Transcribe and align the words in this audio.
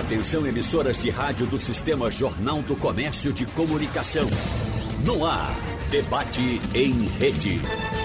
Atenção 0.00 0.46
emissoras 0.46 1.02
de 1.02 1.10
rádio 1.10 1.46
do 1.46 1.58
Sistema 1.58 2.10
Jornal 2.10 2.62
do 2.62 2.74
Comércio 2.74 3.34
de 3.34 3.44
Comunicação. 3.44 4.26
No 5.04 5.26
ar, 5.26 5.54
debate 5.90 6.58
em 6.74 7.04
rede. 7.18 7.60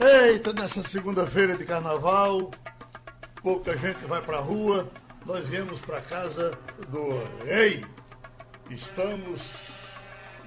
Eita, 0.00 0.52
nessa 0.52 0.82
segunda-feira 0.82 1.56
de 1.56 1.64
carnaval, 1.64 2.50
pouca 3.40 3.76
gente 3.76 4.04
vai 4.08 4.20
pra 4.20 4.40
rua, 4.40 4.88
nós 5.24 5.46
viemos 5.46 5.80
pra 5.80 6.00
casa 6.00 6.58
do 6.90 7.22
rei. 7.44 7.84
Estamos 8.68 9.75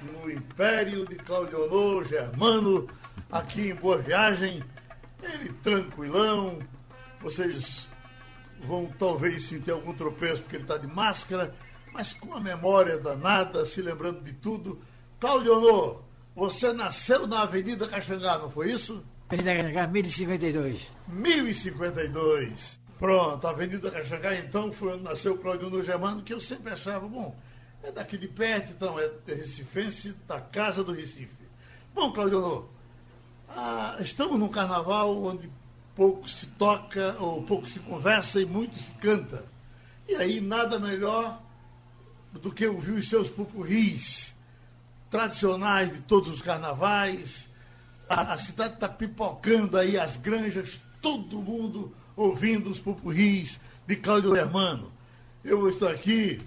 no 0.03 0.31
Império 0.31 1.05
de 1.05 1.15
Claudionor 1.15 2.03
Germano, 2.07 2.87
aqui 3.31 3.69
em 3.69 3.75
Boa 3.75 3.97
Viagem. 3.97 4.63
Ele 5.21 5.51
tranquilão, 5.61 6.59
vocês 7.21 7.87
vão 8.65 8.91
talvez 8.97 9.43
sentir 9.43 9.71
algum 9.71 9.93
tropeço 9.93 10.41
porque 10.41 10.57
ele 10.57 10.63
está 10.63 10.77
de 10.77 10.87
máscara, 10.87 11.53
mas 11.93 12.13
com 12.13 12.33
a 12.33 12.39
memória 12.39 12.97
danada, 12.97 13.65
se 13.65 13.81
lembrando 13.81 14.21
de 14.21 14.33
tudo. 14.33 14.81
Claudionor, 15.19 16.03
você 16.35 16.71
nasceu 16.71 17.27
na 17.27 17.41
Avenida 17.41 17.87
Caxangá, 17.87 18.37
não 18.37 18.49
foi 18.49 18.71
isso? 18.71 19.03
Avenida 19.27 19.55
Caxangá, 19.55 19.87
1052. 19.87 20.91
1052. 21.07 22.79
Pronto, 22.97 23.47
a 23.47 23.51
Avenida 23.51 23.91
Caxangá, 23.91 24.35
então, 24.35 24.71
foi 24.71 24.93
onde 24.93 25.03
nasceu 25.03 25.33
o 25.33 25.37
Claudionor 25.37 25.83
Germano, 25.83 26.21
que 26.21 26.33
eu 26.33 26.41
sempre 26.41 26.73
achava, 26.73 27.07
bom, 27.07 27.35
é 27.83 27.91
daqui 27.91 28.17
de 28.17 28.27
perto, 28.27 28.71
então, 28.71 28.99
é 28.99 29.09
recifense 29.27 30.13
da 30.27 30.39
Casa 30.39 30.83
do 30.83 30.93
Recife. 30.93 31.29
Bom, 31.93 32.11
Claudionor, 32.11 32.65
ah, 33.49 33.97
estamos 33.99 34.39
num 34.39 34.49
carnaval 34.49 35.23
onde 35.23 35.49
pouco 35.95 36.29
se 36.29 36.45
toca 36.47 37.15
ou 37.19 37.43
pouco 37.43 37.67
se 37.67 37.79
conversa 37.79 38.39
e 38.39 38.45
muito 38.45 38.77
se 38.77 38.91
canta. 38.93 39.43
E 40.07 40.15
aí 40.15 40.39
nada 40.39 40.79
melhor 40.79 41.41
do 42.33 42.51
que 42.51 42.67
ouvir 42.67 42.91
os 42.91 43.09
seus 43.09 43.29
pupurris 43.29 44.33
tradicionais 45.09 45.91
de 45.91 46.01
todos 46.01 46.29
os 46.29 46.41
carnavais. 46.41 47.49
A, 48.07 48.33
a 48.33 48.37
cidade 48.37 48.75
está 48.75 48.87
pipocando 48.87 49.77
aí 49.77 49.99
as 49.99 50.15
granjas, 50.15 50.79
todo 51.01 51.41
mundo 51.41 51.93
ouvindo 52.15 52.69
os 52.69 52.79
pupurris 52.79 53.59
de 53.87 53.95
Cláudio 53.95 54.35
Hermano. 54.35 54.91
Eu 55.43 55.69
estou 55.69 55.87
aqui 55.87 56.39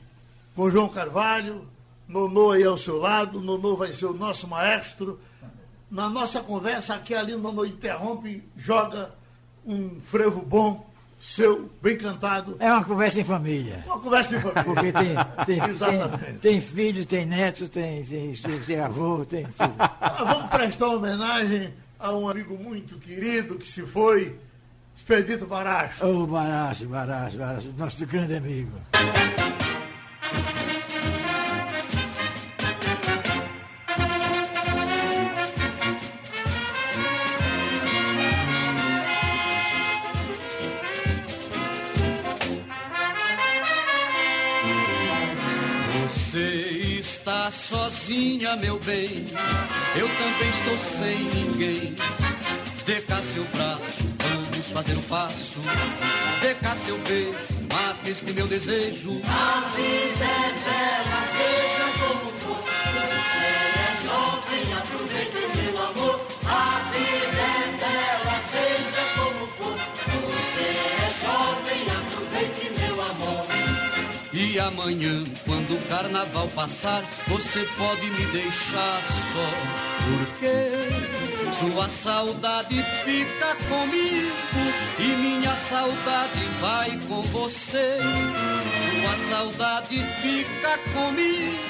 com 0.54 0.70
João 0.70 0.88
Carvalho, 0.88 1.66
Nonô 2.08 2.50
aí 2.50 2.64
ao 2.64 2.76
seu 2.76 2.98
lado, 2.98 3.40
Nonô 3.40 3.76
vai 3.76 3.92
ser 3.92 4.06
o 4.06 4.12
nosso 4.12 4.46
maestro. 4.46 5.18
Na 5.90 6.08
nossa 6.08 6.40
conversa 6.40 6.94
aqui 6.94 7.14
ali, 7.14 7.34
Nonô 7.34 7.64
interrompe, 7.64 8.42
joga 8.56 9.12
um 9.64 10.00
frevo 10.00 10.42
bom, 10.42 10.86
seu, 11.20 11.70
bem 11.80 11.96
cantado. 11.96 12.56
É 12.58 12.70
uma 12.72 12.84
conversa 12.84 13.20
em 13.20 13.24
família. 13.24 13.84
Uma 13.86 13.98
conversa 13.98 14.36
em 14.36 14.40
família. 14.40 14.64
Porque 14.64 14.92
tem, 14.92 15.14
tem, 15.46 15.60
tem, 15.78 16.38
tem 16.38 16.60
filho, 16.60 17.06
tem 17.06 17.26
neto, 17.26 17.68
tem, 17.68 18.04
tem, 18.04 18.32
tem 18.66 18.80
avô, 18.80 19.24
tem. 19.24 19.46
vamos 20.18 20.50
prestar 20.50 20.88
homenagem 20.88 21.72
a 21.98 22.12
um 22.12 22.28
amigo 22.28 22.58
muito 22.58 22.98
querido 22.98 23.56
que 23.56 23.68
se 23.68 23.82
foi, 23.82 24.36
Expedito 24.94 25.46
Baracho. 25.46 26.04
Ô, 26.04 26.22
oh, 26.22 26.26
Baracho, 26.26 26.86
Baracho, 26.86 27.38
Baracho, 27.38 27.74
nosso 27.78 28.06
grande 28.06 28.34
amigo. 28.34 28.72
Sozinha, 47.52 48.56
meu 48.56 48.78
bem. 48.80 49.26
Eu 49.96 50.08
também 50.08 50.50
estou 50.50 50.76
sem 50.76 51.18
ninguém. 51.18 51.96
Dê 52.84 53.00
cá 53.02 53.22
seu 53.22 53.44
braço, 53.44 54.02
vamos 54.18 54.66
fazer 54.68 54.96
um 54.96 55.02
passo. 55.02 55.60
Dê 56.40 56.54
cá 56.54 56.76
seu 56.76 56.98
beijo, 56.98 57.61
mate 57.82 58.10
este 58.10 58.32
meu 58.32 58.46
desejo. 58.46 59.20
A 59.26 59.60
vida 59.76 60.24
é 60.24 60.50
bela, 60.66 61.20
seja 61.36 61.86
como 61.98 62.28
for. 62.42 62.60
Você 62.94 63.50
é 63.78 63.92
jovem, 64.06 64.64
aproveite 64.80 65.42
meu 65.56 65.74
amor. 65.88 66.16
A 66.44 66.90
vida 66.92 67.44
é 67.58 67.68
bela, 67.82 68.36
seja 68.52 69.04
como 69.16 69.46
for. 69.56 69.76
Você 70.28 70.68
é 71.00 71.12
jovem, 71.24 71.82
aproveite 72.00 72.64
meu 72.78 72.96
amor. 73.10 73.46
E 74.32 74.58
amanhã, 74.58 75.24
quando 75.44 75.74
o 75.74 75.82
carnaval 75.88 76.48
passar, 76.48 77.02
você 77.26 77.64
pode 77.76 78.06
me 78.06 78.26
deixar 78.26 79.02
só. 79.32 79.48
Porque 80.04 81.31
sua 81.58 81.88
saudade 81.88 82.82
fica 83.04 83.54
comigo 83.68 84.32
e 84.98 85.16
minha 85.16 85.54
saudade 85.56 86.44
vai 86.60 86.98
com 87.08 87.22
você. 87.22 87.98
Sua 89.00 89.16
saudade 89.30 89.98
fica 90.20 90.78
comigo 90.92 91.62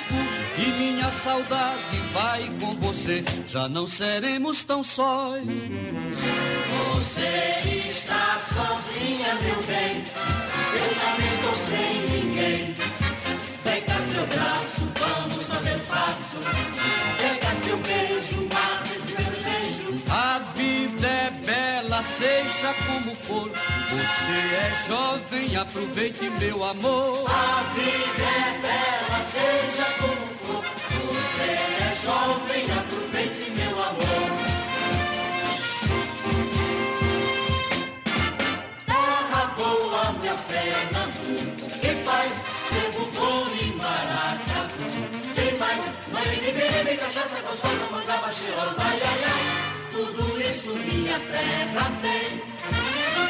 e 0.58 0.66
minha 0.78 1.10
saudade 1.10 1.96
vai 2.12 2.50
com 2.60 2.74
você. 2.74 3.24
Já 3.48 3.68
não 3.68 3.86
seremos 3.88 4.64
tão 4.64 4.84
sós. 4.84 5.42
Você 6.94 7.21
Você 24.22 24.38
é 24.54 24.86
jovem, 24.86 25.56
aproveite 25.56 26.30
meu 26.38 26.62
amor. 26.62 27.24
A 27.28 27.62
vida 27.74 28.22
é 28.22 28.58
bela, 28.62 29.20
seja 29.32 29.86
como 29.98 30.26
for. 30.44 30.62
Você 30.62 31.50
é 31.50 31.96
jovem, 32.00 32.70
aproveite 32.70 33.50
meu 33.50 33.82
amor. 33.82 34.30
Terra 38.86 39.44
boa, 39.56 40.12
minha 40.20 40.34
Pernambuco, 40.34 41.66
que 41.80 42.04
faz 42.04 42.32
tempo 42.70 43.10
bom 43.16 43.46
e 43.60 43.72
maracatu. 43.74 44.86
Tem 45.34 45.58
mais, 45.58 45.84
mãe 46.12 46.38
de 46.44 46.52
bebê, 46.52 46.96
cachaça 46.96 47.40
gostosa, 47.42 47.90
mangaba 47.90 48.30
cheirosa, 48.30 48.76
ai, 48.78 49.00
ai, 49.02 49.24
ai. 49.24 49.44
Tudo 49.90 50.40
isso 50.40 50.70
minha 50.74 51.18
terra 51.18 51.90
tem. 52.00 52.81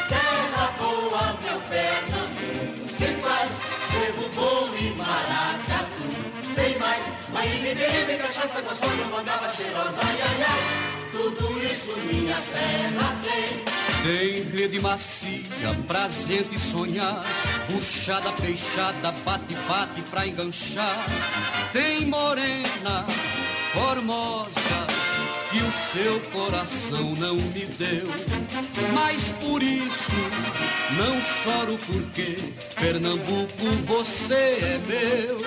Terra 0.09 0.71
boa, 0.77 1.39
meu 1.43 1.59
Pernambuco, 1.61 2.87
que 2.97 3.07
faz 3.21 3.51
tempo 3.91 4.29
bom 4.35 4.69
e 4.77 4.93
maracatu. 4.95 6.05
Tem 6.55 6.77
mais, 6.79 7.05
de 7.61 7.75
bebê, 7.75 8.17
cachaça 8.17 8.61
gostosa, 8.61 9.05
mangaba 9.09 9.49
cheirosa, 9.49 9.99
ai, 10.03 10.21
ai. 10.21 10.93
Tudo 11.11 11.65
isso 11.65 11.95
minha 12.05 12.35
terra 12.35 13.15
tem. 13.23 13.63
Tem 14.03 14.43
rede 14.51 14.81
macia 14.81 15.73
pra 15.87 16.09
gente 16.09 16.59
sonhar, 16.59 17.23
puxada, 17.71 18.33
fechada, 18.33 19.13
bate-bate 19.23 20.01
pra 20.09 20.27
enganchar. 20.27 21.05
Tem 21.71 22.05
morena, 22.05 23.05
formosa, 23.73 24.87
que 25.53 25.59
o 25.59 25.71
seu 25.71 26.19
coração 26.31 27.13
não 27.19 27.35
me 27.35 27.65
deu. 27.77 28.05
Mas 28.91 29.29
por 29.39 29.61
isso 29.61 30.11
não 30.97 31.21
choro 31.21 31.77
porque 31.85 32.37
Pernambuco 32.79 33.65
você 33.85 34.33
é 34.33 34.81
meu. 34.87 35.37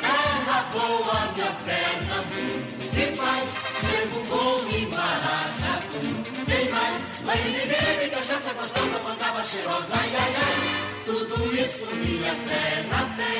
Terra 0.00 0.62
boa, 0.72 1.32
minha 1.34 1.52
Pernambuco, 1.66 2.78
que 2.94 3.14
faz 3.14 3.48
tempo 3.84 4.24
bom 4.30 4.64
e 4.70 4.86
maracatu. 4.86 6.00
Tem 6.46 6.70
mais, 6.70 7.02
mãe 7.26 7.42
de 7.42 7.66
bebê, 7.68 8.08
cachaça 8.08 8.54
gostosa, 8.54 8.98
mandava 9.04 9.44
cheirosa, 9.44 9.92
ai, 9.92 10.12
ai, 10.18 10.34
ai. 10.34 11.02
Tudo 11.04 11.54
isso 11.54 11.86
minha 11.94 12.34
terra 12.34 13.14
tem. 13.16 13.35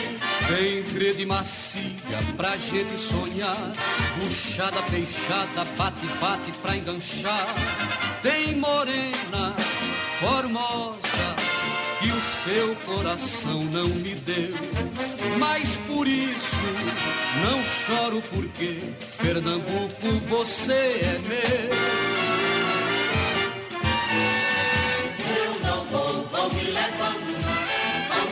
Tem 0.49 0.83
rede 0.83 1.27
macia 1.27 2.23
pra 2.37 2.57
gente 2.57 2.97
sonhar, 3.01 3.73
puxada, 4.21 4.81
fechada, 4.85 5.65
bate-bate 5.77 6.53
pra 6.63 6.77
enganchar. 6.77 7.47
Tem 8.23 8.55
morena, 8.57 9.57
formosa, 10.21 11.37
que 12.01 12.09
o 12.11 12.21
seu 12.45 12.77
coração 12.87 13.65
não 13.65 13.89
me 13.89 14.15
deu. 14.15 14.55
Mas 15.41 15.79
por 15.89 16.07
isso 16.07 16.57
não 17.43 17.65
choro 17.65 18.23
porque 18.31 18.81
Pernambuco 19.19 20.09
você 20.29 21.01
é 21.03 21.21
meu. 21.27 21.71
Eu 25.45 25.61
não 25.61 25.85
vou, 25.87 26.29
vão 26.29 26.51
me 26.51 26.63
levando, 26.63 27.36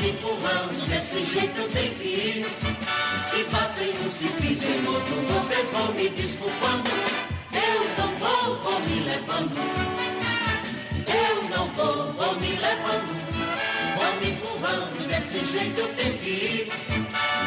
me 0.04 0.10
empurrando, 0.10 0.86
desse 0.86 1.24
jeito 1.24 1.58
eu 1.58 1.68
tenho 1.70 1.94
que 1.94 2.08
ir. 2.08 2.46
Se 3.30 3.44
batem 3.44 3.90
um, 3.90 4.10
se 4.10 4.28
pisem 4.40 4.86
outro, 4.86 5.14
vocês 5.32 5.70
vão 5.70 5.94
me 5.94 6.08
desculpando. 6.10 6.90
Eu 7.52 7.80
não 7.98 8.18
vou, 8.18 8.56
vão 8.60 8.80
me 8.80 9.00
levando. 9.00 9.56
Eu 11.08 11.48
não 11.48 11.68
vou, 11.72 12.12
vão 12.12 12.34
me 12.38 12.48
levando, 12.48 13.14
vão 13.96 14.20
me 14.20 14.30
empurrando, 14.30 15.08
desse 15.08 15.52
jeito 15.52 15.80
eu 15.80 15.88
tenho 15.94 16.18
que 16.18 16.30
ir. 16.30 16.72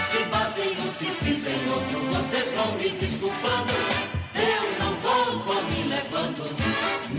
Se 0.09 0.24
batem 0.25 0.71
um, 0.71 0.92
se 0.94 1.06
pisem 1.24 1.59
outro, 1.71 2.00
vocês 2.00 2.54
vão 2.54 2.71
me 2.74 2.89
desculpando. 2.89 3.74
Eu 4.33 4.83
não 4.83 4.95
vou, 5.01 5.39
vou 5.44 5.63
me 5.63 5.83
levando. 5.89 6.44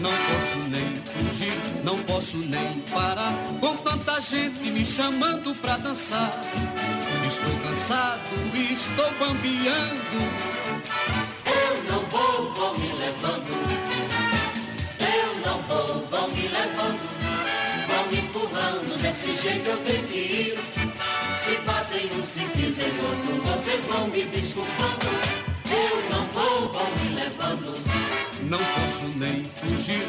Não 0.01 0.11
posso 0.11 0.59
nem 0.69 0.97
fugir, 0.97 1.85
não 1.85 1.99
posso 2.01 2.37
nem 2.39 2.81
parar. 2.91 3.58
Tanta 4.19 4.31
gente 4.35 4.71
me 4.73 4.85
chamando 4.85 5.55
pra 5.61 5.77
dançar. 5.77 6.33
Estou 7.25 7.55
cansado, 7.63 8.21
estou 8.53 9.13
bambeando. 9.13 10.19
Eu 11.47 11.85
não 11.85 12.05
vou, 12.07 12.53
vou 12.53 12.79
me 12.81 12.89
levando. 12.95 13.47
Eu 14.99 15.41
não 15.47 15.63
vou, 15.63 16.05
vou 16.11 16.31
me 16.33 16.49
levando. 16.49 17.01
Vão 17.87 18.09
me 18.11 18.19
empurrando, 18.19 19.01
desse 19.01 19.41
jeito 19.41 19.71
eu 19.71 19.77
tenho 19.85 20.05
que 20.09 20.19
ir. 20.19 20.59
Se 21.45 21.57
batem 21.59 22.11
um, 22.19 22.25
se 22.25 22.41
pisem 22.57 22.93
outro, 22.99 23.41
vocês 23.53 23.85
vão 23.85 24.09
me 24.09 24.25
desculpando. 24.25 25.07
Eu 25.71 26.11
não 26.11 26.27
vou, 26.33 26.73
vão 26.73 26.91
me 26.97 27.15
levando. 27.15 27.73
Não 28.43 28.59
posso 28.59 29.17
nem 29.17 29.45
fugir, 29.45 30.09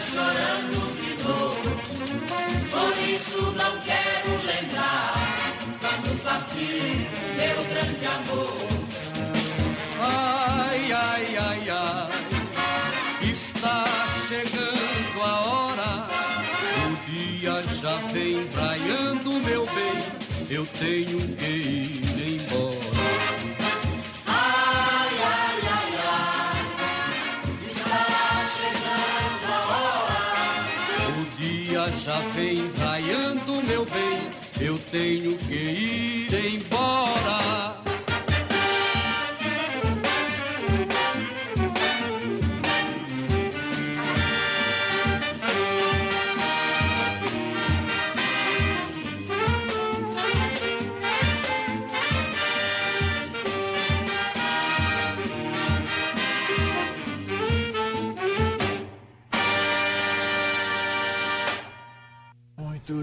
chorando 0.00 0.80
de 0.96 1.22
novo. 1.22 1.70
Por 2.70 2.94
isso 3.14 3.52
não 3.52 3.80
quero 3.80 4.30
lembrar 4.46 5.14
quando 5.80 6.22
partir 6.22 7.08
meu 7.36 7.58
grande 7.70 8.06
amor. 8.06 8.70
Ai, 10.02 10.92
ai, 10.92 11.36
ai, 11.36 11.70
ai, 11.70 13.30
está 13.30 13.84
chegando 14.28 15.22
a 15.22 15.40
hora. 15.40 16.08
O 16.86 17.10
dia 17.10 17.62
já 17.80 17.96
vem 18.12 18.48
raiando, 18.54 19.32
meu 19.40 19.66
bem. 19.66 20.20
Eu 20.48 20.66
tenho 20.78 21.18
tenho 35.00 35.34
que 35.38 35.54
ir 35.54 36.34
embora. 36.34 37.40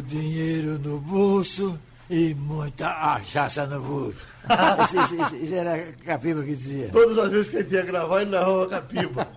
dinheiro 0.07 0.79
no 0.79 0.99
bolso 0.99 1.77
e 2.09 2.33
muita 2.33 2.89
achaça 2.89 3.65
no 3.65 3.81
bolso. 3.81 4.19
isso, 5.41 5.53
era 5.53 5.75
a 5.75 5.91
Capiba 6.05 6.41
que 6.43 6.55
dizia. 6.55 6.89
Todas 6.89 7.17
as 7.17 7.29
vezes 7.29 7.49
que 7.49 7.57
ele 7.57 7.75
ia 7.75 7.83
gravar, 7.83 8.21
ele 8.21 8.31
narrava 8.31 8.67
Capiba. 8.67 9.27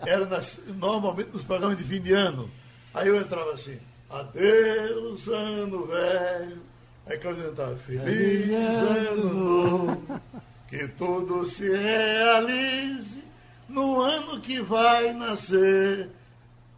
Era 0.00 0.26
nas, 0.26 0.58
normalmente 0.76 1.30
nos 1.32 1.42
programas 1.42 1.78
de 1.78 1.84
fim 1.84 2.00
de 2.00 2.12
ano. 2.12 2.50
Aí 2.92 3.08
eu 3.08 3.20
entrava 3.20 3.52
assim, 3.52 3.78
adeus, 4.10 5.28
ano 5.28 5.86
velho. 5.86 6.58
Aí 7.06 7.18
Claudio 7.18 7.48
entrava, 7.48 7.76
feliz 7.76 8.50
ano 8.50 9.34
novo, 9.34 10.20
que 10.68 10.88
tudo 10.88 11.48
se 11.48 11.68
realize 11.68 13.22
no 13.68 14.00
ano 14.00 14.40
que 14.40 14.60
vai 14.60 15.12
nascer. 15.12 16.08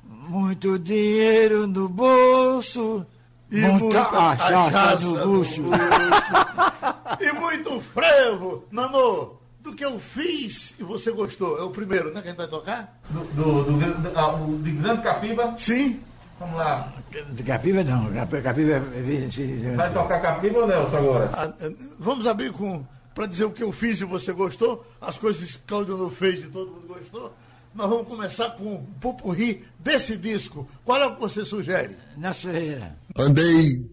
Muito 0.04 0.78
dinheiro 0.78 1.66
no 1.66 1.88
bolso 1.88 3.06
e 3.54 3.60
muita 3.60 4.02
achaça 4.02 5.06
no 5.06 5.26
bucho. 5.26 5.62
e 7.20 7.32
muito 7.32 7.80
frevo, 7.80 8.64
Nanô, 8.70 9.36
do 9.60 9.72
que 9.72 9.84
eu 9.84 9.98
fiz 10.00 10.74
e 10.78 10.82
você 10.82 11.12
gostou. 11.12 11.58
É 11.58 11.62
o 11.62 11.70
primeiro, 11.70 12.12
né, 12.12 12.20
que 12.20 12.26
a 12.26 12.30
gente 12.30 12.36
vai 12.36 12.48
tocar? 12.48 13.00
Do, 13.08 13.20
do, 13.32 13.64
do, 13.64 13.72
do 13.72 14.18
ah, 14.18 14.62
de 14.62 14.72
Grande 14.72 15.02
Capiba? 15.02 15.54
Sim. 15.56 16.00
Vamos 16.38 16.56
lá. 16.56 16.92
De 17.30 17.42
Capiba 17.44 17.84
não, 17.84 18.10
Capiba 18.42 18.72
é... 18.72 19.76
Vai 19.76 19.92
tocar 19.92 20.20
Capiba 20.20 20.58
ou 20.58 20.66
Nelson 20.66 20.96
agora? 20.96 21.30
Ah, 21.32 21.52
vamos 21.98 22.26
abrir 22.26 22.52
com... 22.52 22.84
Para 23.14 23.26
dizer 23.26 23.44
o 23.44 23.52
que 23.52 23.62
eu 23.62 23.70
fiz 23.70 24.00
e 24.00 24.04
você 24.04 24.32
gostou, 24.32 24.84
as 25.00 25.16
coisas 25.16 25.54
que 25.54 25.62
Claudio 25.62 25.96
não 25.96 26.10
fez 26.10 26.42
e 26.42 26.48
todo 26.48 26.72
mundo 26.72 26.88
gostou. 26.88 27.32
Nós 27.74 27.90
vamos 27.90 28.06
começar 28.06 28.50
com 28.50 28.76
um 28.76 28.84
pupurri 29.00 29.64
desse 29.80 30.16
disco. 30.16 30.68
Qual 30.84 31.00
é 31.00 31.06
o 31.06 31.14
que 31.14 31.20
você 31.20 31.44
sugere? 31.44 31.96
Na 32.16 32.32
Ferreira. 32.32 32.96
Andei 33.16 33.90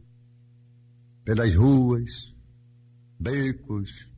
pelas 1.23 1.55
ruas, 1.55 2.35
becos, 3.19 4.09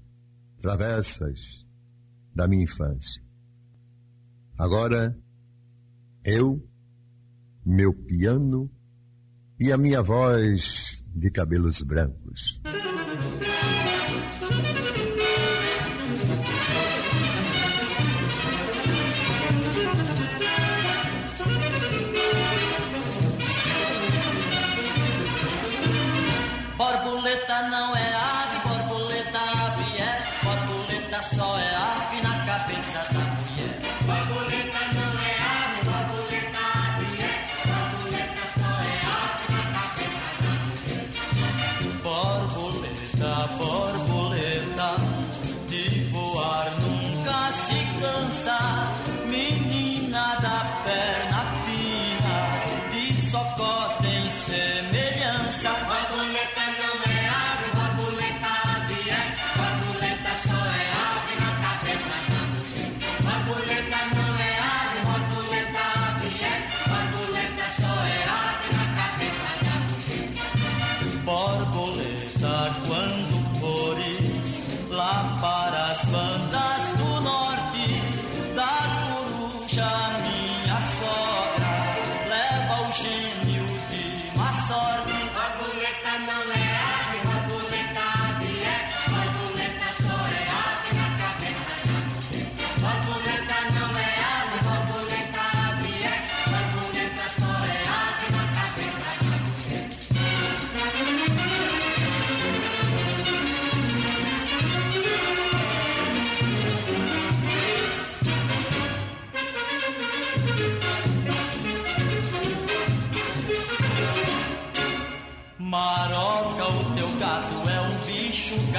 travessas 0.62 1.66
da 2.36 2.48
minha 2.48 2.64
infância. 2.64 3.24
Agora, 4.58 5.18
eu, 6.26 6.62
meu 7.66 7.94
piano 7.94 8.70
e 9.60 9.72
a 9.72 9.78
minha 9.78 10.02
voz 10.02 11.02
de 11.16 11.32
cabelos 11.32 11.82
brancos. 11.82 12.60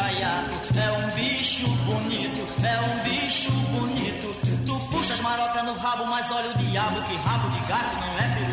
Gaiato, 0.04 0.54
é 0.78 0.92
um 0.92 1.10
bicho 1.12 1.66
bonito, 1.86 2.42
é 2.62 2.80
um 2.80 3.02
bicho 3.04 3.50
bonito. 3.50 4.34
Tu 4.66 4.78
puxas 4.90 5.20
maroca 5.20 5.62
no 5.62 5.74
rabo, 5.76 6.04
mas 6.06 6.30
olha 6.30 6.50
o 6.50 6.58
diabo, 6.58 7.00
que 7.02 7.16
rabo 7.16 7.48
de 7.48 7.60
gato 7.66 7.96
não 8.00 8.18
é 8.18 8.34
pirulito, 8.34 8.43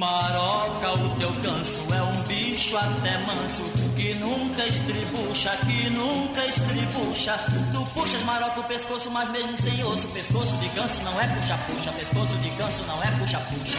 Maroca, 0.00 0.92
o 0.92 1.14
teu 1.16 1.30
ganso 1.42 1.82
é 1.94 2.02
um 2.02 2.22
bicho 2.22 2.74
até 2.74 3.18
manso 3.18 3.62
Que 3.94 4.14
nunca 4.14 4.66
estribucha, 4.66 5.50
que 5.66 5.90
nunca 5.90 6.46
estribucha. 6.46 7.38
Tu 7.70 7.84
puxas 7.92 8.22
maroca 8.24 8.60
o 8.60 8.64
pescoço, 8.64 9.10
mas 9.10 9.28
mesmo 9.28 9.58
sem 9.58 9.84
osso 9.84 10.08
Pescoço 10.08 10.56
de 10.56 10.68
ganso 10.68 11.02
não 11.02 11.20
é 11.20 11.28
puxa-puxa 11.28 11.92
Pescoço 11.92 12.34
de 12.38 12.48
ganso 12.48 12.82
não 12.86 13.02
é 13.02 13.10
puxa-puxa. 13.18 13.76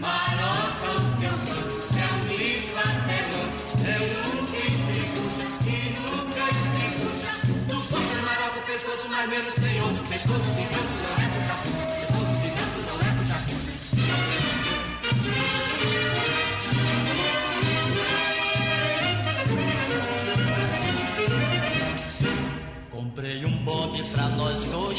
Maroca, 0.00 0.90
o 0.90 1.20
teu 1.20 1.30
ganso 1.30 1.86
é 1.94 2.06
um 2.12 2.18
bicho 2.26 2.74
até 2.76 3.18
manso 3.30 3.62
Eu 3.86 4.02
nunca 4.10 4.58
estribucha, 4.58 5.46
que 5.62 5.78
nunca 6.00 6.42
estribucha. 6.50 7.30
Tu 7.68 7.76
puxa 7.76 8.22
maroca 8.22 8.58
o 8.58 8.62
pescoço, 8.62 9.08
mas 9.08 9.28
mesmo 9.30 9.52
sem 9.60 9.75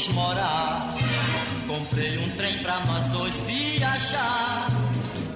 morar. 0.06 0.94
Comprei 1.66 2.18
um 2.18 2.30
trem 2.36 2.58
pra 2.58 2.78
nós 2.86 3.06
dois 3.08 3.34
viajar. 3.40 4.68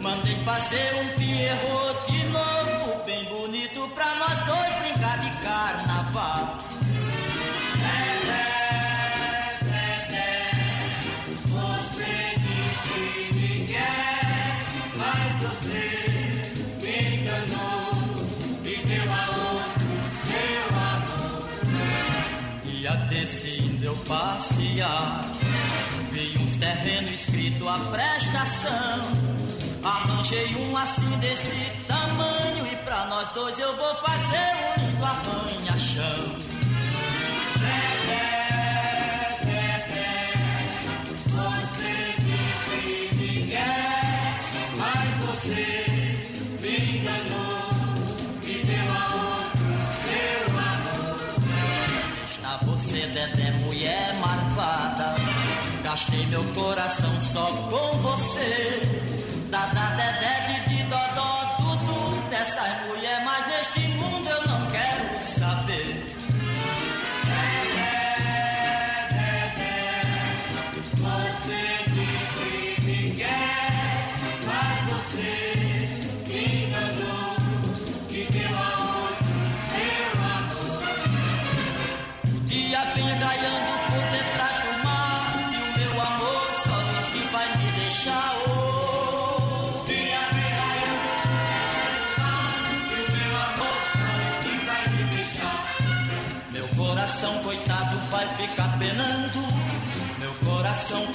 Mandei 0.00 0.36
fazer 0.44 0.94
um 0.96 1.08
pierrot 1.18 2.12
de 2.12 2.24
novo, 2.28 3.04
bem 3.04 3.24
bonito 3.24 3.88
pra 3.94 4.14
nós 4.16 4.38
dois 4.46 4.74
brincar 4.80 5.18
de 5.18 5.30
carnaval. 5.42 6.58
Você 11.46 12.14
disse 12.38 13.32
que 13.32 13.66
quer, 13.72 14.58
mas 14.96 15.42
você 15.42 16.21
Indo 23.22 23.84
eu 23.84 23.96
passear. 24.08 25.22
Vi 26.10 26.36
uns 26.40 26.56
terrenos 26.56 27.12
escrito 27.12 27.68
a 27.68 27.78
prestação 27.78 28.98
Arranjei 29.84 30.56
um 30.56 30.76
assim 30.76 31.18
desse 31.20 31.70
tamanho 31.86 32.66
E 32.70 32.76
pra 32.84 33.06
nós 33.06 33.28
dois 33.28 33.56
eu 33.60 33.76
vou 33.76 33.94
fazer 33.94 34.80
um 34.80 34.90
lindo 34.90 35.04
arranha-chão 35.04 36.36
Você 37.54 38.31
Gastei 55.92 56.24
meu 56.28 56.42
coração 56.54 57.20
só 57.20 57.44
com 57.44 57.98
você. 57.98 58.80
Dada 59.50 59.94
Dedé 59.94 60.46
de 60.46 60.51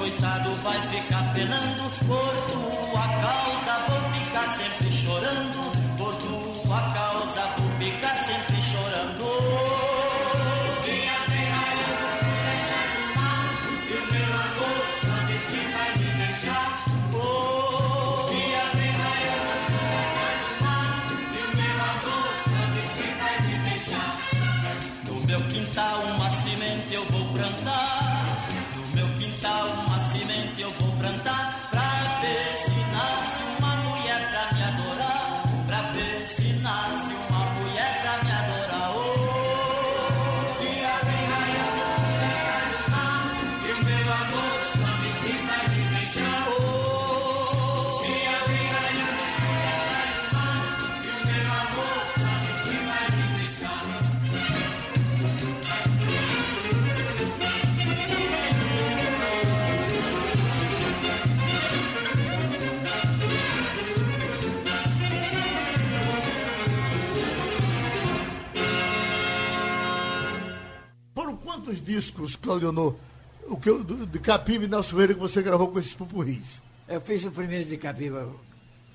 coitado 0.07 0.55
vai 0.63 0.79
ficar 0.87 1.33
penando 1.33 1.83
Por 2.07 2.91
tua 2.91 3.06
discos, 71.87 72.35
Claudionor, 72.35 72.95
o 73.47 73.57
que, 73.57 73.69
eu- 73.69 73.83
de 73.83 74.19
Capiba 74.19 74.65
e 74.65 74.67
Nelson 74.67 74.89
Ferreira 74.89 75.13
que 75.13 75.19
você 75.19 75.41
gravou 75.41 75.69
com 75.69 75.79
esses 75.79 75.93
pupurris? 75.93 76.61
Eu 76.87 76.99
fiz 77.01 77.23
o 77.23 77.31
primeiro 77.31 77.67
de 77.67 77.77
Capiba, 77.77 78.27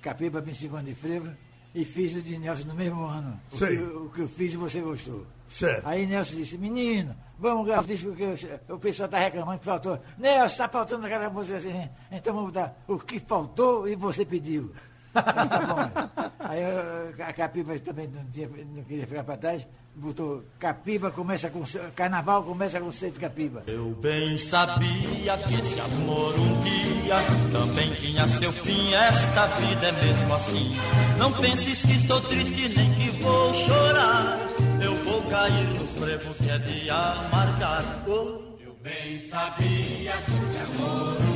Capiba 0.01 0.41
25 0.41 0.83
de 0.83 0.95
Frevo, 0.95 1.29
e 1.75 1.85
fiz 1.85 2.15
o 2.15 2.21
de 2.23 2.37
Nelson 2.39 2.69
no 2.69 2.75
mesmo 2.75 3.05
ano. 3.07 3.41
O 3.51 3.57
que, 3.57 3.65
o 3.75 4.11
que 4.15 4.21
eu 4.21 4.29
fiz 4.29 4.53
e 4.53 4.57
você 4.57 4.81
gostou. 4.81 5.27
Certo. 5.49 5.87
Aí 5.87 6.07
Nelson 6.07 6.37
disse, 6.37 6.57
menino, 6.59 7.15
vamos 7.39 7.67
gravar 7.67 7.91
isso 7.91 8.07
porque 8.07 8.25
o- 8.69 8.75
o 8.75 8.79
pessoal 8.79 9.07
está 9.07 9.19
reclamando 9.19 9.59
que 9.59 9.65
faltou. 9.65 9.99
Nelson, 10.19 10.47
está 10.47 10.69
faltando 10.69 11.07
aquela 11.07 11.29
música 11.31 11.59
assim, 11.59 11.89
então 12.11 12.35
vamos 12.35 12.51
botar 12.53 12.75
o 12.89 12.99
que 12.99 13.19
faltou 13.21 13.87
e 13.89 13.95
você 13.95 14.25
pediu. 14.25 14.71
Mas 15.15 15.49
tá 15.49 15.59
bom. 15.61 16.33
Aí 16.41 16.63
eu- 16.63 17.25
a 17.27 17.33
Capiba 17.33 17.79
também 17.79 18.09
não, 18.09 18.25
tinha- 18.31 18.49
não 18.49 18.83
queria 18.85 19.07
ficar 19.07 19.25
para 19.25 19.37
trás, 19.37 19.67
botou 19.95 20.43
Capiba 20.59 21.11
começa 21.11 21.51
com 21.51 21.63
Carnaval 21.95 22.43
começa 22.43 22.81
com 22.81 22.91
seis 22.91 23.13
de 23.15 23.21
Capiba. 23.21 23.63
Eu 23.67 23.95
bem 24.01 24.37
sabia 24.39 25.37
que 25.39 25.55
esse 25.55 25.81
amor 25.81 26.35
um 26.39 26.61
dia 26.61 27.17
também 27.53 27.93
tinha 27.95 28.27
seu 28.29 28.53
fim. 28.53 28.93
Esta 28.95 29.47
vida 29.47 29.89
é 29.89 29.93
mesmo 29.93 30.35
assim. 30.35 30.77
Não 31.19 31.33
penses 31.33 31.83
que 31.83 31.93
estou 31.93 32.21
triste 32.23 32.69
nem 32.77 32.93
que 32.95 33.11
vou 33.23 33.55
chorar. 33.55 34.37
Eu 34.83 34.95
vou 35.05 35.23
cair 35.23 35.69
no 35.69 35.87
frevo 36.01 36.35
que 36.35 36.51
é 36.51 36.59
de 36.59 36.91
amargar. 36.91 37.85
Oh. 38.09 38.41
Eu 38.61 38.75
bem 38.83 39.19
sabia 39.19 40.13
que 40.13 40.33
esse 40.33 40.79
amor 40.81 41.13
um 41.13 41.17
dia 41.27 41.32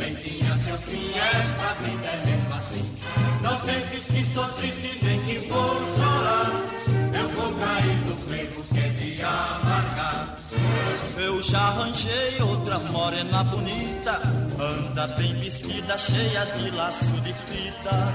também 0.00 0.14
tinha 0.14 0.56
seu 0.64 0.78
fim. 0.78 1.10
Esta 1.10 1.74
vida 1.82 2.06
é 2.06 2.26
mesmo 2.26 2.54
assim. 2.54 2.96
Não 3.42 3.60
penses 3.60 4.04
que 4.06 4.20
estou 4.20 4.44
triste 4.54 4.98
nem 5.02 5.22
que 5.24 5.38
vou 5.48 5.74
chorar. 5.96 6.50
Eu 7.12 7.28
vou 7.28 7.52
cair 7.54 7.96
no 8.06 8.16
frevo 8.16 8.62
que 8.72 8.80
é 8.80 8.88
de 8.88 9.22
amargar. 9.22 10.38
Eu 11.18 11.42
já 11.42 11.58
arranjei 11.58 12.40
outra 12.40 12.78
morena 12.78 13.44
bonita, 13.44 14.20
anda 14.58 15.06
bem 15.08 15.34
vestida, 15.34 15.98
cheia 15.98 16.46
de 16.46 16.70
laço 16.70 17.20
de 17.22 17.34
fita. 17.34 18.14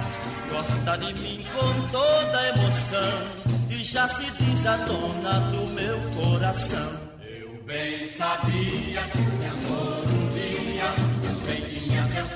Gosta 0.49 0.97
de 0.97 1.13
mim 1.21 1.45
com 1.53 1.87
toda 1.89 2.49
emoção 2.49 3.45
e 3.69 3.83
já 3.83 4.07
se 4.07 4.25
diz 4.31 4.65
a 4.65 4.77
dona 4.77 5.39
do 5.51 5.67
meu 5.73 5.99
coração. 6.15 6.93
Eu 7.21 7.63
bem 7.63 8.07
sabia 8.09 9.01
que 9.01 9.19
esse 9.19 9.45
amor 9.51 10.24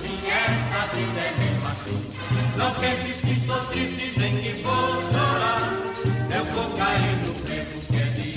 é 0.06 0.50
assim. 1.72 2.12
Não 2.58 2.74
triste 3.68 4.20
nem 4.20 4.64
vou 4.64 5.02
chorar. 5.12 5.74
Eu 6.36 6.46
vou 6.54 6.78
cair 6.78 7.16
no 7.26 7.34
é 7.46 7.66
de. 8.06 8.30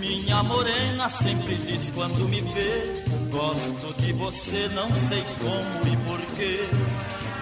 Minha 0.00 0.42
morena 0.42 1.08
sempre 1.10 1.54
diz 1.56 1.90
quando 1.94 2.28
me 2.28 2.40
vê, 2.40 3.04
gosto 3.30 3.94
de 4.02 4.12
você, 4.12 4.68
não 4.74 4.90
sei 5.08 5.22
como 5.40 5.86
e 5.86 5.96
porquê. 6.08 6.68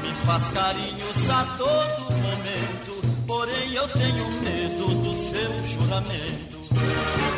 Me 0.02 0.14
faz 0.26 0.50
carinhos 0.50 1.30
a 1.30 1.44
todo 1.56 2.12
momento, 2.16 3.02
porém 3.26 3.72
eu 3.74 3.88
tenho 3.88 4.30
medo 4.42 4.86
do 4.94 5.14
seu 5.30 5.66
juramento. 5.66 6.49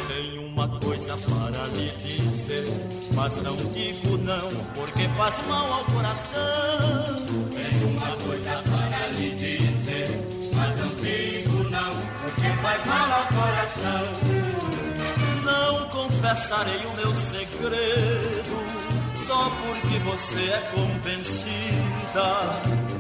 Tenho 0.09 0.47
uma 0.47 0.69
coisa 0.81 1.17
para 1.17 1.67
lhe 1.69 1.91
dizer, 1.99 2.67
mas 3.15 3.37
não 3.43 3.57
digo 3.57 4.19
não, 4.19 4.49
porque 4.75 5.09
faz 5.17 5.47
mal 5.49 5.73
ao 5.73 5.85
coração. 5.85 7.27
Tenho 7.51 7.89
uma 7.89 8.17
coisa 8.17 8.63
para 8.71 9.07
lhe 9.09 9.31
dizer, 9.31 10.09
mas 10.55 10.79
não 10.79 10.89
digo 10.97 11.71
não, 11.71 11.95
porque 12.23 12.49
faz 12.63 12.87
mal 12.87 13.13
ao 13.13 13.27
coração. 13.27 14.05
Não 15.45 15.89
confessarei 15.89 16.87
o 16.87 16.97
meu 16.97 17.15
segredo 17.31 18.63
só 19.27 19.51
porque 19.51 19.99
você 19.99 20.51
é 20.51 20.71
convencida. 20.75 22.23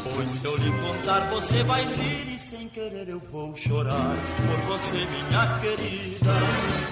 Pois 0.02 0.30
se 0.30 0.44
eu 0.44 0.56
lhe 0.56 0.70
contar, 0.80 1.20
você 1.28 1.62
vai 1.64 1.84
rir 1.84 2.31
sem 2.52 2.68
querer 2.68 3.08
eu 3.08 3.18
vou 3.32 3.56
chorar 3.56 4.14
por 4.36 4.60
você, 4.66 5.06
minha 5.06 5.58
querida. 5.58 6.34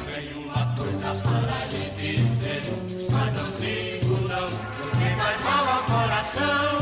Tenho 0.07 0.41
uma 0.47 0.75
coisa 0.75 1.15
para 1.23 1.67
lhe 1.67 1.91
dizer, 2.01 2.63
mas 3.11 3.37
não 3.37 3.51
digo 3.61 4.15
não, 4.27 4.49
porque 4.49 5.09
faz 5.21 5.45
mal 5.45 5.69
ao 5.69 5.83
coração. 5.83 6.79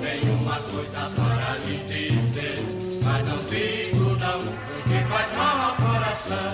Tenho 0.00 0.34
uma 0.40 0.56
coisa 0.56 1.02
para 1.14 1.56
lhe 1.58 1.78
dizer, 1.86 2.58
mas 3.04 3.28
não 3.28 3.44
digo 3.44 4.04
não, 4.16 4.40
porque 4.42 4.98
faz 5.08 5.36
mal 5.36 5.56
ao 5.68 5.76
coração. 5.76 6.52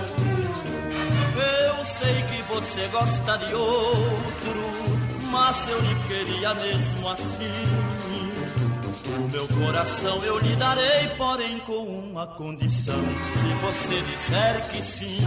Eu 1.68 1.84
sei 1.86 2.22
que 2.22 2.42
você 2.52 2.86
gosta 2.88 3.38
de 3.38 3.54
outro, 3.54 4.60
mas 5.30 5.68
eu 5.70 5.80
lhe 5.80 5.94
queria 6.06 6.54
mesmo 6.54 7.08
assim. 7.08 8.05
O 9.18 9.28
meu 9.30 9.48
coração 9.48 10.22
eu 10.24 10.38
lhe 10.40 10.54
darei, 10.56 11.08
porém 11.16 11.58
com 11.60 11.86
uma 11.86 12.26
condição: 12.26 13.00
se 13.34 13.54
você 13.62 14.02
disser 14.02 14.68
que 14.68 14.82
sim. 14.82 15.20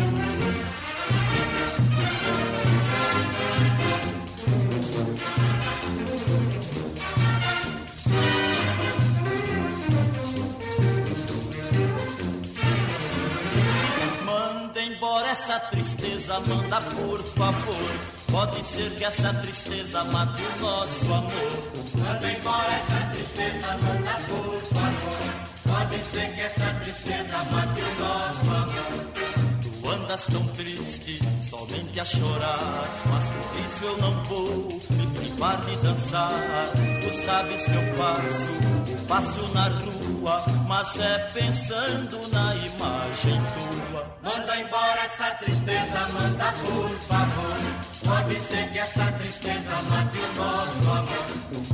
Manda 14.24 14.82
embora 14.84 15.30
essa 15.30 15.60
tristeza, 15.62 16.40
manda 16.42 16.80
por 16.82 17.24
favor. 17.34 18.19
Pode 18.32 18.64
ser 18.64 18.96
que 18.96 19.04
essa 19.04 19.34
tristeza 19.34 20.04
mate 20.06 20.42
o 20.44 20.62
nosso 20.62 21.14
amor. 21.14 21.90
Manda 21.98 22.32
embora 22.32 22.72
essa 22.74 23.10
tristeza, 23.12 23.68
manda 23.82 24.14
por 24.28 24.62
favor. 24.74 25.50
Pode 25.68 26.04
ser 26.12 26.36
que 26.36 26.42
essa 26.42 26.74
tristeza 26.84 27.38
mate 27.52 27.82
o 27.82 28.00
nosso 28.00 28.52
amor. 28.56 29.10
Tu 29.82 29.90
andas 29.90 30.26
tão 30.26 30.48
triste, 30.50 31.20
somente 31.50 32.00
a 32.00 32.06
chorar. 32.06 32.88
Mas 33.10 33.26
por 33.26 33.60
isso 33.66 33.86
eu 33.86 33.98
não 33.98 34.24
vou 34.26 34.82
me 34.92 35.08
privar 35.08 35.62
de 35.62 35.76
dançar. 35.78 36.72
Tu 37.02 37.26
sabes 37.26 37.64
que 37.64 37.76
eu 37.76 37.96
passo, 37.98 38.89
passo 39.10 39.42
na 39.56 39.68
rua, 39.70 40.46
mas 40.68 41.00
é 41.00 41.18
pensando 41.34 42.28
na 42.32 42.56
imagem 42.56 43.42
tua. 43.56 44.06
Manda 44.22 44.56
embora 44.56 45.02
essa 45.04 45.32
tristeza, 45.32 46.00
manda 46.14 46.54
por 46.64 46.90
favor. 47.10 47.58
Pode 48.06 48.40
ser 48.42 48.72
que 48.72 48.80
essa 48.80 49.12
tristeza 49.14 49.76
mate 49.90 50.20
o 50.20 50.36
nosso 50.36 50.90
amor. 50.92 51.26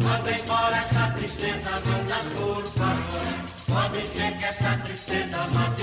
Manda 0.02 0.32
embora 0.32 0.78
essa 0.78 1.12
tristeza, 1.12 1.72
manda 1.86 2.16
por 2.36 2.64
favor. 2.72 3.46
Pode 3.68 4.08
ser 4.08 4.38
que 4.38 4.46
essa 4.46 4.78
tristeza 4.78 5.38
mate. 5.54 5.75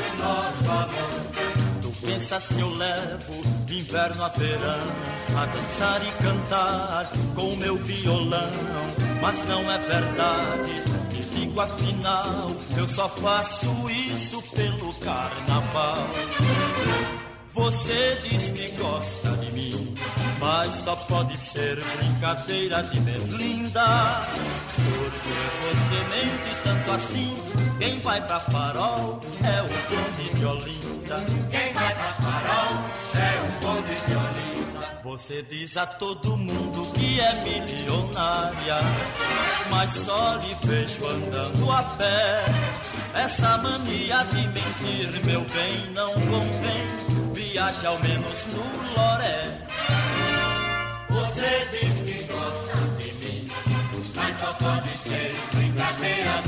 Pensas 2.42 2.56
que 2.56 2.60
eu 2.60 2.70
levo 2.70 3.42
de 3.66 3.78
inverno 3.78 4.24
a 4.24 4.28
verão 4.28 4.88
a 5.36 5.46
dançar 5.46 6.02
e 6.02 6.10
cantar 6.22 7.10
com 7.34 7.52
o 7.52 7.56
meu 7.56 7.76
violão, 7.76 8.50
mas 9.20 9.44
não 9.46 9.70
é 9.70 9.78
verdade. 9.78 10.82
Te 11.10 11.22
digo 11.36 11.60
afinal, 11.60 12.50
eu 12.76 12.88
só 12.88 13.08
faço 13.08 13.66
isso 13.90 14.42
pelo 14.54 14.92
carnaval. 14.94 16.08
Você 17.54 18.18
diz 18.28 18.50
que 18.50 18.68
gosta 18.76 19.30
de 19.36 19.52
mim, 19.52 19.94
mas 20.40 20.74
só 20.84 20.96
pode 20.96 21.36
ser 21.36 21.76
brincadeira 21.96 22.82
de 22.82 22.98
berlinda. 23.00 24.26
Porque 24.74 25.34
você 25.62 26.16
mente 26.16 26.56
tanto 26.64 26.90
assim, 26.90 27.34
quem 27.78 28.00
vai 28.00 28.20
pra 28.26 28.40
farol 28.40 29.20
é 29.44 29.62
o 29.62 29.68
conde 29.88 30.38
de 30.38 30.44
Olinda. 30.44 30.92
É. 31.82 32.12
Você 35.12 35.42
diz 35.42 35.76
a 35.76 35.86
todo 35.86 36.36
mundo 36.36 36.92
que 36.94 37.20
é 37.20 37.32
milionária, 37.44 38.78
mas 39.70 39.90
só 40.04 40.36
lhe 40.36 40.54
vejo 40.64 41.06
andando 41.06 41.70
a 41.70 41.82
pé. 41.82 42.44
Essa 43.14 43.58
mania 43.58 44.24
de 44.24 44.48
mentir, 44.48 45.24
meu 45.24 45.42
bem, 45.42 45.90
não 45.92 46.12
convém. 46.12 47.34
Viaje 47.34 47.86
ao 47.86 47.98
menos 48.00 48.46
no 48.46 49.00
Loré. 49.00 49.42
Você 51.10 51.68
diz 51.70 51.94
que 52.00 52.32
gosta 52.32 52.78
de 52.98 53.12
mim, 53.14 53.44
mas 54.16 54.40
só 54.40 54.52
pode 54.54 54.88
ser 55.06 55.34
brincadeira 55.54 56.42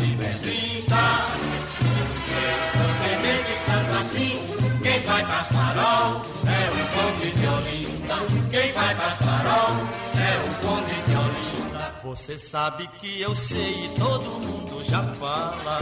vai 5.25 5.45
pra 5.45 5.45
farol 5.45 6.23
é 6.47 6.63
o 6.71 6.85
conde 6.95 7.31
de 7.33 7.47
Olinda. 7.47 8.15
Quem 8.51 8.73
vai 8.73 8.95
pra 8.95 9.11
farol 9.11 9.77
é 10.17 10.33
o 10.39 10.67
conde 10.67 10.95
de 10.95 11.17
Olinda. 11.17 11.95
Você 12.03 12.39
sabe 12.39 12.87
que 12.99 13.21
eu 13.21 13.35
sei 13.35 13.87
e 13.87 13.89
todo 13.99 14.25
mundo 14.25 14.85
já 14.85 15.03
fala. 15.15 15.79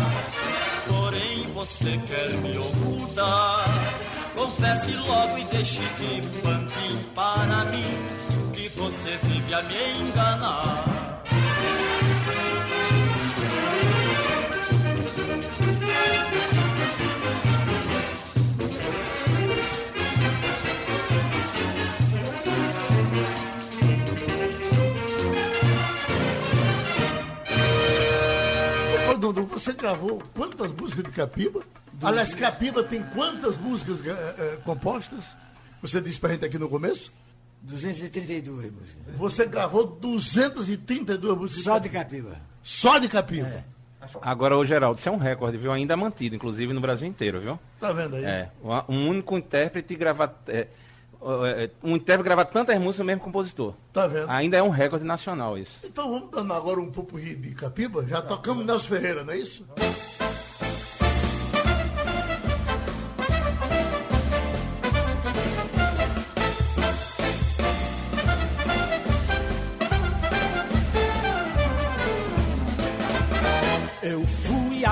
Porém 0.86 1.46
você 1.54 1.98
quer 2.06 2.30
me 2.38 2.56
ocultar. 2.56 3.64
Confesse 4.34 4.92
logo 5.08 5.38
e 5.38 5.44
deixe 5.44 5.80
de 5.80 6.26
pampim 6.40 6.98
para 7.14 7.64
mim 7.66 8.52
que 8.52 8.68
você 8.70 9.18
vive 9.24 9.54
a 9.54 9.62
me 9.62 10.08
enganar. 10.08 10.91
Você 29.62 29.72
gravou 29.72 30.22
quantas 30.34 30.72
músicas 30.72 31.04
de 31.04 31.10
Capiba? 31.12 31.62
Aliás, 32.02 32.34
Capiba 32.34 32.82
tem 32.82 33.02
quantas 33.14 33.56
músicas 33.56 34.04
eh, 34.04 34.10
eh, 34.10 34.58
compostas? 34.64 35.36
Você 35.80 36.00
disse 36.00 36.18
pra 36.18 36.32
gente 36.32 36.44
aqui 36.44 36.58
no 36.58 36.68
começo? 36.68 37.12
232 37.62 38.72
músicas. 38.72 39.14
Você 39.16 39.46
gravou 39.46 39.86
232 39.86 41.38
músicas. 41.38 41.62
Só 41.64 41.78
de 41.78 41.88
Capiba. 41.88 42.40
Só 42.62 42.98
de 42.98 43.08
Capiba. 43.08 43.64
Agora, 44.20 44.56
ô 44.56 44.64
Geraldo, 44.64 44.98
isso 44.98 45.08
é 45.08 45.12
um 45.12 45.16
recorde, 45.16 45.56
viu? 45.56 45.70
Ainda 45.70 45.96
mantido, 45.96 46.34
inclusive 46.34 46.72
no 46.72 46.80
Brasil 46.80 47.06
inteiro, 47.06 47.40
viu? 47.40 47.58
Tá 47.78 47.92
vendo 47.92 48.16
aí? 48.16 48.24
É. 48.24 48.50
Um 48.88 49.08
único 49.08 49.38
intérprete 49.38 49.94
gravar. 49.94 50.42
é, 50.48 50.58
é, 50.60 50.68
um 51.82 51.96
intérprete 51.96 52.24
gravar 52.24 52.44
tantas 52.46 52.76
músicas 52.78 52.98
do 52.98 53.04
mesmo 53.04 53.22
compositor. 53.22 53.74
Tá 53.92 54.06
vendo? 54.06 54.28
Ainda 54.30 54.56
é 54.56 54.62
um 54.62 54.70
recorde 54.70 55.04
nacional 55.04 55.56
isso. 55.56 55.78
Então 55.84 56.10
vamos 56.10 56.30
dando 56.30 56.52
agora 56.52 56.80
um 56.80 56.90
pupurri 56.90 57.34
de 57.34 57.54
Capiba? 57.54 58.04
Já 58.06 58.20
tocamos 58.20 58.64
Nelson 58.66 58.88
Ferreira, 58.88 59.24
não 59.24 59.32
é 59.32 59.38
isso? 59.38 59.66
Eu 59.76 60.31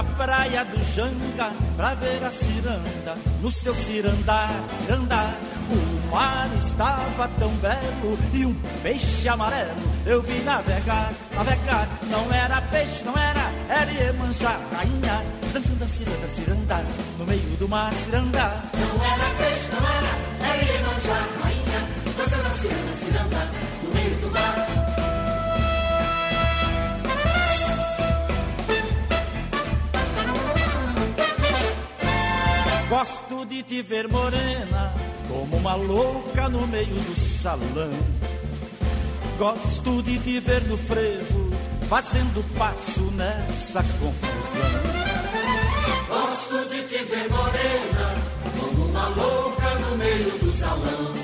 à 0.00 0.02
praia 0.02 0.64
do 0.64 0.94
Janga 0.94 1.52
pra 1.76 1.94
ver 1.94 2.24
a 2.24 2.30
ciranda. 2.30 3.18
No 3.42 3.52
seu 3.52 3.74
cirandar, 3.74 4.50
cirandar, 4.86 5.34
o 5.70 6.10
mar 6.14 6.48
estava 6.56 7.28
tão 7.38 7.50
belo 7.56 8.18
e 8.32 8.46
um 8.46 8.54
peixe 8.82 9.28
amarelo 9.28 9.90
eu 10.06 10.22
vi 10.22 10.40
navegar, 10.40 11.12
navegar. 11.34 11.86
Não 12.10 12.32
era 12.32 12.62
peixe, 12.62 13.04
não 13.04 13.16
era, 13.16 13.52
era 13.68 13.90
Iemanjá, 13.92 14.58
rainha, 14.74 15.22
dançando 15.52 15.84
a 15.84 15.88
ciranda, 15.88 16.28
ciranda, 16.34 16.84
no 17.18 17.26
meio 17.26 17.56
do 17.58 17.68
mar, 17.68 17.92
ciranda. 18.04 18.54
Não 18.74 19.04
era 19.04 19.30
peixe, 19.36 19.68
não 19.70 19.86
era, 19.96 20.52
era 20.52 20.72
Iemanjá, 20.72 21.28
rainha, 21.42 21.88
dançando 22.16 22.46
a 22.46 22.50
ciranda, 22.50 22.94
ciranda, 22.96 23.69
Gosto 32.90 33.46
de 33.46 33.62
te 33.62 33.82
ver 33.82 34.08
morena, 34.08 34.92
como 35.28 35.58
uma 35.58 35.76
louca 35.76 36.48
no 36.48 36.66
meio 36.66 36.88
do 36.88 37.14
salão. 37.40 37.92
Gosto 39.38 40.02
de 40.02 40.18
te 40.18 40.40
ver 40.40 40.60
no 40.64 40.76
frevo, 40.76 41.50
fazendo 41.88 42.42
passo 42.58 43.02
nessa 43.12 43.84
confusão. 43.84 44.82
Gosto 46.08 46.68
de 46.68 46.82
te 46.82 47.04
ver 47.04 47.30
morena, 47.30 48.16
como 48.58 48.86
uma 48.86 49.06
louca 49.10 49.78
no 49.88 49.96
meio 49.96 50.38
do 50.40 50.52
salão. 50.52 51.19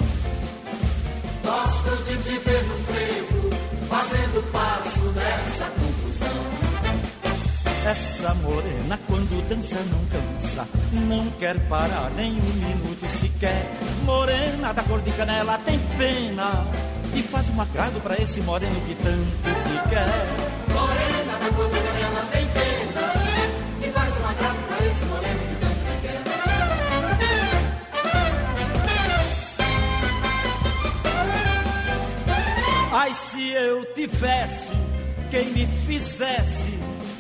Essa 7.96 8.34
morena 8.34 8.98
quando 9.06 9.48
dança 9.48 9.78
não 9.90 10.04
cansa, 10.06 10.68
não 10.92 11.30
quer 11.38 11.58
parar 11.68 12.10
nem 12.16 12.32
um 12.32 12.52
minuto 12.54 13.10
sequer. 13.10 13.70
Morena 14.04 14.72
da 14.74 14.82
cor 14.82 15.00
de 15.00 15.10
canela 15.12 15.58
tem 15.64 15.78
pena 15.96 16.66
e 17.14 17.22
faz 17.22 17.48
um 17.50 17.60
agrado 17.60 18.00
pra 18.02 18.16
esse 18.16 18.40
moreno 18.40 18.74
que 18.86 18.94
tanto 18.96 19.42
te 19.64 19.88
quer. 19.88 20.08
Morena 20.74 21.38
da 21.38 21.48
cor 21.54 21.70
de 21.70 21.78
canela 21.80 22.26
tem 22.32 22.46
pena, 22.48 23.12
e 23.86 23.90
faz 23.90 24.16
uma 24.18 24.32
grava 24.34 24.62
pra 24.66 24.86
esse 24.86 25.04
moreno 25.06 25.40
que 25.48 25.56
tanto 25.60 25.78
te 25.86 25.96
quer. 26.02 26.22
Ai, 32.92 33.12
se 33.14 33.50
eu 33.52 33.84
tivesse 33.94 34.76
quem 35.30 35.44
me 35.52 35.66
fizesse 35.86 36.65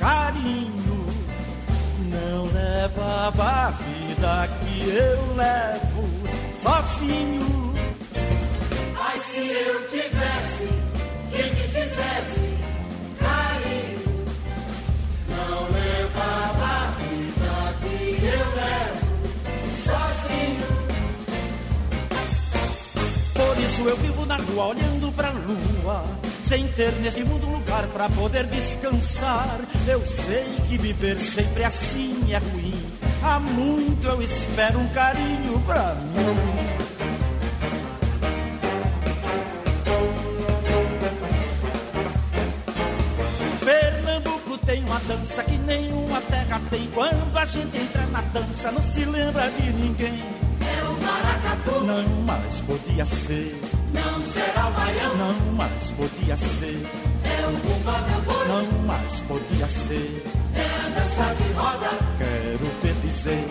carinho, 0.06 1.04
não 2.12 2.44
levava 2.44 3.42
a 3.42 3.70
vida 3.70 4.48
que 4.60 4.88
eu 4.88 5.34
levo 5.34 6.08
sozinho. 6.62 7.74
Ai, 9.00 9.18
se 9.18 9.38
eu 9.38 9.88
tivesse 9.88 10.68
quem 11.32 11.50
me 11.54 11.68
fizesse 11.74 12.56
carinho, 13.18 14.24
não 15.28 15.62
levava 15.74 16.66
a 16.66 16.94
vida 17.00 17.74
que 17.80 18.26
eu 18.26 18.46
levo 18.62 19.06
sozinho. 19.88 20.68
Por 23.34 23.58
isso 23.58 23.88
eu 23.88 23.96
vivo 23.96 24.24
na 24.24 24.36
rua 24.36 24.66
olhando 24.66 25.12
pra 25.16 25.30
lua, 25.30 26.04
sem 26.48 26.68
ter 26.68 26.92
nesse 27.00 27.24
mundo 27.24 27.46
lugar 27.46 27.86
pra 27.88 28.08
poder 28.08 28.44
descansar. 28.46 29.58
Eu 29.86 30.00
sei 30.06 30.44
que 30.68 30.78
viver 30.78 31.18
sempre 31.18 31.64
assim 31.64 32.32
é 32.32 32.38
ruim. 32.38 32.74
Há 33.22 33.40
muito 33.40 34.06
eu 34.06 34.22
espero 34.22 34.78
um 34.78 34.88
carinho 34.90 35.60
pra 35.66 35.94
mim. 35.94 36.76
Pernambuco 43.64 44.58
tem 44.58 44.84
uma 44.84 45.00
dança 45.00 45.42
que 45.42 45.58
nenhuma 45.58 46.20
terra 46.20 46.60
tem. 46.70 46.88
Quando 46.94 47.36
a 47.36 47.44
gente 47.44 47.76
entra 47.76 48.06
na 48.06 48.20
dança, 48.20 48.70
não 48.70 48.82
se 48.82 49.04
lembra 49.04 49.50
de 49.50 49.72
ninguém. 49.72 50.22
É 50.60 50.84
o 50.84 51.02
maracatu, 51.02 51.80
Não 51.84 52.22
mais 52.22 52.60
podia 52.60 53.04
ser, 53.04 53.60
não 53.92 54.22
será 54.24 54.68
o 54.68 54.72
baião, 54.72 55.16
não 55.16 55.52
mais 55.54 55.90
podia 55.92 56.36
ser, 56.36 56.86
é 57.24 57.46
o 57.46 57.52
bumba 57.52 57.98
meu 58.08 58.20
boi, 58.22 58.48
não 58.48 58.78
mais 58.86 59.20
podia 59.22 59.66
ser. 59.68 60.22
é 60.54 60.64
a 60.64 60.88
dança 61.00 61.34
de 61.34 61.52
roda, 61.52 61.90
Quero 62.18 62.70
ver 62.82 62.94
dizer, 63.02 63.48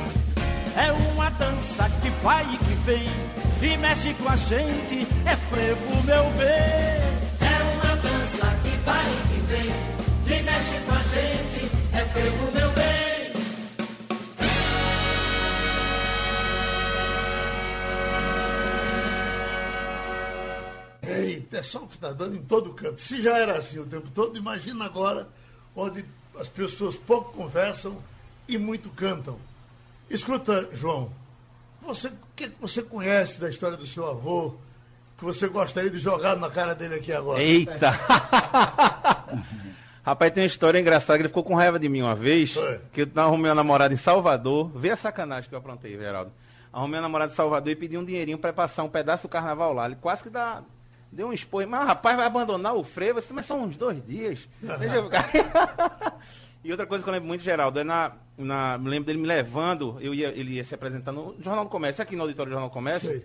é 0.78 0.92
uma 1.14 1.30
dança 1.32 1.90
que 2.02 2.10
vai 2.24 2.44
e 2.54 2.58
que 2.58 2.74
vem, 2.86 3.10
e 3.62 3.78
mexe 3.78 4.14
com 4.16 4.30
a 4.30 4.36
gente, 4.36 5.08
é 5.26 5.36
frevo, 5.36 6.04
meu 6.04 6.24
bem. 6.32 7.48
é 7.48 7.58
uma 7.76 7.96
dança 7.98 8.48
que 8.64 8.78
vai 8.86 9.06
e 9.06 9.28
que 9.28 9.40
vem, 9.48 10.38
e 10.38 10.44
mexe 10.44 10.80
com 10.86 10.94
a 10.94 11.04
gente, 11.04 11.72
é 11.94 12.06
frevo 12.14 12.52
meu 12.54 12.72
bem. 12.72 12.85
Eita, 21.56 21.60
é 21.60 21.64
só 21.64 21.80
o 21.80 21.88
que 21.88 21.96
está 21.96 22.12
dando 22.12 22.36
em 22.36 22.42
todo 22.42 22.74
canto. 22.74 23.00
Se 23.00 23.22
já 23.22 23.38
era 23.38 23.58
assim 23.58 23.80
o 23.80 23.86
tempo 23.86 24.10
todo, 24.14 24.38
imagina 24.38 24.86
agora 24.86 25.28
onde 25.76 26.04
as 26.40 26.48
pessoas 26.48 26.96
pouco 26.96 27.32
conversam 27.34 27.98
e 28.48 28.58
muito 28.58 28.90
cantam. 28.90 29.40
Escuta, 30.10 30.70
João, 30.74 31.10
você, 31.82 32.10
o 32.10 32.14
que 32.36 32.52
você 32.60 32.84
conhece 32.84 33.40
da 33.40 33.50
história 33.50 33.78
do 33.78 33.88
seu 33.88 34.08
avô 34.08 34.56
que 35.18 35.24
você 35.24 35.48
gostaria 35.48 35.90
de 35.90 35.98
jogar 35.98 36.36
na 36.36 36.50
cara 36.50 36.76
dele 36.76 36.96
aqui 36.96 37.14
agora? 37.14 37.42
Eita! 37.42 37.92
Rapaz, 40.04 40.32
tem 40.34 40.44
uma 40.44 40.48
história 40.48 40.80
engraçada 40.80 41.18
que 41.18 41.22
ele 41.24 41.30
ficou 41.30 41.44
com 41.44 41.56
raiva 41.56 41.80
de 41.80 41.90
mim 41.90 42.02
uma 42.02 42.14
vez, 42.14 42.52
Foi. 42.54 42.80
que 42.94 43.02
eu 43.02 43.10
arrumei 43.16 43.50
uma 43.50 43.56
namorada 43.56 43.92
em 43.94 43.98
Salvador. 43.98 44.70
Vê 44.76 44.92
a 44.92 44.96
sacanagem 44.96 45.50
que 45.50 45.56
eu 45.56 45.60
aprontei, 45.60 45.98
Geraldo. 45.98 46.32
Arrumei 46.72 47.00
uma 47.00 47.04
namorada 47.04 47.32
em 47.32 47.36
Salvador 47.36 47.72
e 47.72 47.76
pedi 47.76 47.98
um 47.98 48.06
dinheirinho 48.06 48.38
pra 48.38 48.54
passar 48.54 48.84
um 48.84 48.90
pedaço 48.90 49.24
do 49.24 49.30
carnaval 49.30 49.74
lá. 49.74 49.88
Ele 49.88 49.96
quase 49.96 50.22
que 50.22 50.30
dá, 50.30 50.62
deu 51.12 51.28
um 51.28 51.34
expor. 51.34 51.66
Mas, 51.68 51.86
rapaz, 51.88 52.16
vai 52.18 52.26
abandonar 52.26 52.76
o 52.76 52.84
frevo? 52.84 53.20
Isso 53.20 53.34
mas 53.34 53.46
são 53.46 53.64
uns 53.64 53.76
dois 53.78 54.06
dias. 54.06 54.48
Deixa 54.62 54.96
eu 54.96 55.04
ficar. 55.06 55.30
E 56.64 56.72
outra 56.72 56.88
coisa 56.88 57.04
que 57.04 57.10
eu 57.10 57.14
lembro 57.14 57.28
muito, 57.28 57.44
Geraldo, 57.44 57.80
é 57.80 57.84
na, 57.84 58.14
na. 58.36 58.76
Me 58.80 58.90
lembro 58.90 59.06
dele 59.06 59.20
me 59.20 59.28
levando, 59.28 59.98
eu 60.02 60.16
ia, 60.16 60.30
ele 60.30 60.54
ia 60.56 60.64
se 60.64 60.74
apresentar 60.74 61.12
no 61.12 61.36
Jornal 61.40 61.66
do 61.66 61.70
Comércio, 61.70 62.02
aqui 62.02 62.16
no 62.16 62.24
auditório 62.24 62.50
do 62.50 62.54
Jornal 62.54 62.70
do 62.72 62.74
Comércio, 62.74 63.24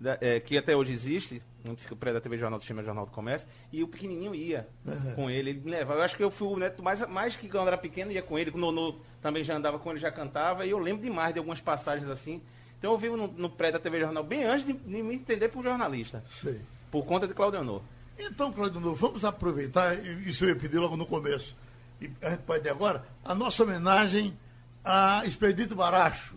da- 0.00 0.18
é, 0.20 0.40
que 0.40 0.58
até 0.58 0.74
hoje 0.74 0.92
existe, 0.92 1.40
onde 1.68 1.80
fica 1.80 1.94
o 1.94 1.96
prédio 1.96 2.18
da 2.18 2.20
TV 2.20 2.36
Jornal 2.36 2.58
do 2.58 2.64
Chama 2.64 2.82
Jornal 2.82 3.06
do 3.06 3.12
Comércio, 3.12 3.46
e 3.72 3.80
o 3.84 3.86
pequenininho 3.86 4.34
ia 4.34 4.66
com 5.14 5.30
ele, 5.30 5.50
ele 5.50 5.60
me 5.60 5.70
levava. 5.70 6.00
Eu 6.00 6.04
acho 6.04 6.16
que 6.16 6.24
eu 6.24 6.32
fui 6.32 6.48
o 6.48 6.56
neto 6.56 6.82
mais, 6.82 7.06
mais 7.08 7.36
que 7.36 7.48
quando 7.48 7.68
era 7.68 7.78
pequeno, 7.78 8.10
ia 8.10 8.22
com 8.22 8.36
ele, 8.36 8.50
o 8.50 8.58
Nonô 8.58 8.96
também 9.22 9.44
já 9.44 9.54
andava 9.54 9.78
com 9.78 9.88
ele, 9.92 10.00
já 10.00 10.10
cantava, 10.10 10.66
e 10.66 10.70
eu 10.70 10.78
lembro 10.80 11.00
demais 11.00 11.32
de 11.32 11.38
algumas 11.38 11.60
passagens 11.60 12.08
assim, 12.10 12.42
Então 12.76 12.90
eu 12.90 12.98
vivo 12.98 13.16
no, 13.16 13.28
no 13.28 13.48
prédio 13.48 13.74
da 13.78 13.82
TV 13.84 14.00
Jornal 14.00 14.24
bem 14.24 14.42
antes 14.42 14.66
de, 14.66 14.72
de 14.72 15.00
me 15.00 15.14
entender 15.14 15.48
por 15.48 15.62
jornalista. 15.62 16.24
Sei. 16.26 16.60
Por 16.90 17.04
conta 17.04 17.26
de 17.26 17.34
Claudio 17.34 17.60
Honor. 17.60 17.82
Então, 18.18 18.52
Claudio 18.52 18.80
Novo, 18.80 18.96
vamos 18.96 19.24
aproveitar, 19.24 19.94
e 19.94 20.28
isso 20.28 20.44
eu 20.44 20.50
ia 20.50 20.56
pedir 20.56 20.78
logo 20.78 20.96
no 20.96 21.06
começo, 21.06 21.56
e 22.00 22.10
a 22.20 22.30
gente 22.30 22.42
pode 22.42 22.66
ir 22.66 22.70
agora, 22.70 23.04
a 23.24 23.34
nossa 23.34 23.62
homenagem 23.62 24.36
a 24.84 25.22
Expedito 25.24 25.74
Baracho. 25.74 26.34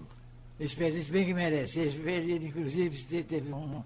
Expedito 0.60 1.12
bem 1.12 1.26
que 1.26 1.34
merece. 1.34 1.80
Expedito, 1.80 2.46
inclusive, 2.46 3.24
teve 3.24 3.52
um. 3.52 3.84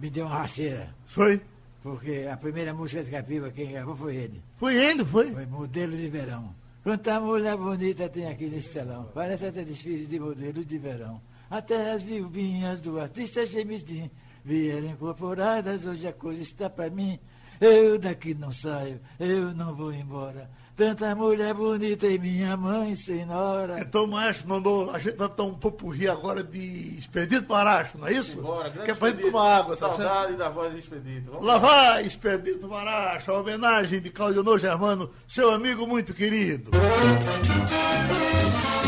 Me 0.00 0.10
deu 0.10 0.26
uma 0.26 0.38
rasteira. 0.38 0.94
Foi? 1.06 1.40
Porque 1.82 2.28
a 2.30 2.36
primeira 2.36 2.74
música 2.74 3.02
de 3.02 3.10
Capiba, 3.10 3.50
quem 3.50 3.70
gravou 3.70 3.96
foi 3.96 4.16
ele. 4.16 4.42
Foi 4.56 4.74
ele, 4.74 5.04
foi? 5.04 5.32
Foi 5.32 5.46
Modelo 5.46 5.96
de 5.96 6.08
Verão. 6.08 6.54
Quanta 6.82 7.18
mulher 7.18 7.56
bonita 7.56 8.08
tem 8.08 8.28
aqui 8.28 8.46
nesse 8.46 8.68
telão. 8.68 9.10
Parece 9.12 9.46
até 9.46 9.64
desfile 9.64 10.06
de 10.06 10.20
modelo 10.20 10.64
de 10.64 10.78
verão. 10.78 11.20
Até 11.50 11.90
as 11.90 12.04
viuvinhas 12.04 12.78
do 12.78 13.00
artista 13.00 13.44
James 13.44 13.82
Dean 13.82 14.08
vieram 14.46 14.86
incorporadas. 14.86 15.84
Hoje 15.84 16.06
a 16.06 16.12
coisa 16.12 16.40
está 16.40 16.70
pra 16.70 16.88
mim. 16.88 17.18
Eu 17.60 17.98
daqui 17.98 18.32
não 18.34 18.52
saio, 18.52 19.00
eu 19.18 19.52
não 19.54 19.74
vou 19.74 19.92
embora. 19.92 20.48
Tanta 20.76 21.14
mulher 21.14 21.54
bonita 21.54 22.06
e 22.06 22.18
minha 22.18 22.54
mãe 22.54 22.94
senhora. 22.94 23.80
Então, 23.80 24.06
maestro, 24.06 24.50
mandou, 24.50 24.90
a 24.90 24.98
gente 24.98 25.16
vai 25.16 25.26
botar 25.26 25.44
um 25.44 25.54
popurri 25.54 26.06
agora 26.06 26.44
de 26.44 26.98
Expedito 26.98 27.46
Baracho, 27.48 27.96
não 27.96 28.06
é 28.06 28.12
isso? 28.12 28.36
Bora, 28.42 28.68
que 28.68 28.90
é 28.90 28.94
pra 28.94 29.08
gente 29.08 29.22
tomar 29.22 29.56
água, 29.56 29.74
tá 29.74 29.88
certo? 29.88 30.06
Saudade 30.06 30.36
da 30.36 30.50
voz 30.50 30.74
de 30.74 30.80
Expedito. 30.80 31.30
Vamos 31.30 31.46
Lá 31.46 31.56
vai, 31.56 32.04
Expedito 32.04 32.68
Baracho, 32.68 33.32
a 33.32 33.40
homenagem 33.40 34.02
de 34.02 34.10
Claudio 34.10 34.42
Honor 34.42 34.58
Germano, 34.58 35.10
seu 35.26 35.50
amigo 35.50 35.86
muito 35.86 36.12
querido. 36.12 36.70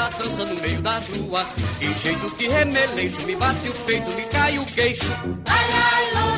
ela 0.00 0.08
dança 0.10 0.44
no 0.46 0.60
meio 0.60 0.80
da 0.80 0.98
rua. 0.98 1.44
E 1.80 1.92
jeito 1.98 2.34
que 2.36 2.48
remelejo, 2.48 3.20
me 3.26 3.36
bate 3.36 3.68
o 3.68 3.72
peito, 3.84 4.14
me 4.16 4.24
cai 4.24 4.58
o 4.58 4.64
queixo. 4.64 5.12
Ai, 5.46 5.66
ai, 5.72 6.29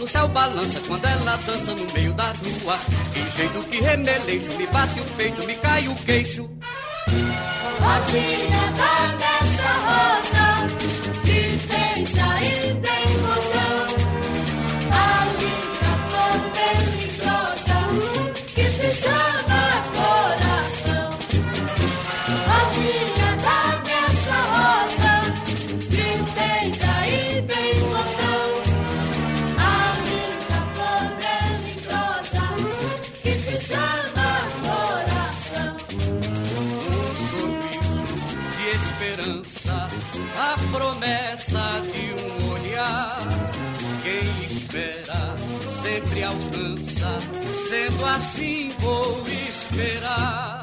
no 0.00 0.08
céu 0.08 0.26
balança 0.28 0.80
quando 0.86 1.04
ela 1.04 1.36
dança 1.36 1.74
no 1.74 1.92
meio 1.92 2.14
da 2.14 2.32
rua. 2.32 2.78
E 3.14 3.36
jeito 3.36 3.62
que 3.68 3.82
remelejo, 3.82 4.50
me 4.56 4.66
bate 4.68 4.98
o 4.98 5.04
peito, 5.16 5.46
me 5.46 5.54
cai 5.56 5.86
o 5.88 5.94
queixo. 5.94 6.48
Rosinha 7.80 8.72
da 8.78 9.14
dessa 9.20 9.72
rosa 9.84 10.66
que 11.22 11.40
fez 11.68 12.18
ainda 12.18 12.79
alcança, 46.30 47.18
sendo 47.68 48.06
assim 48.06 48.70
vou 48.78 49.22
esperar. 49.26 50.59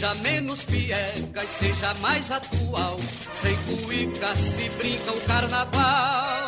Seja 0.00 0.14
menos 0.14 0.62
piegas, 0.64 1.44
seja 1.58 1.92
mais 2.00 2.30
atual. 2.30 2.96
Sem 3.34 3.54
cuíca 3.84 4.34
se 4.34 4.70
brinca 4.78 5.12
o 5.12 5.20
carnaval. 5.26 6.39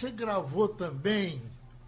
Você 0.00 0.10
gravou 0.10 0.68
também 0.68 1.40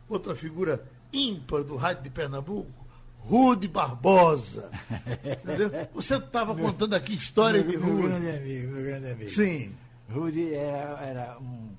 outra 0.08 0.34
figura 0.34 0.84
ímpar 1.12 1.64
do 1.64 1.76
rádio 1.76 2.02
de 2.04 2.10
Pernambuco, 2.10 2.70
Rude 3.18 3.68
Barbosa. 3.68 4.70
Entendeu? 5.24 5.70
Você 5.94 6.16
estava 6.16 6.54
contando 6.54 6.94
aqui 6.94 7.14
história 7.14 7.62
de 7.62 7.76
meu, 7.76 7.86
meu 7.86 7.94
Rude. 7.96 8.08
grande 8.08 8.30
amigo, 8.30 8.72
meu 8.72 8.82
grande 8.84 9.10
amigo. 9.10 9.30
Sim. 9.30 9.74
Rudy 10.10 10.52
era, 10.54 11.00
era 11.04 11.38
um, 11.38 11.70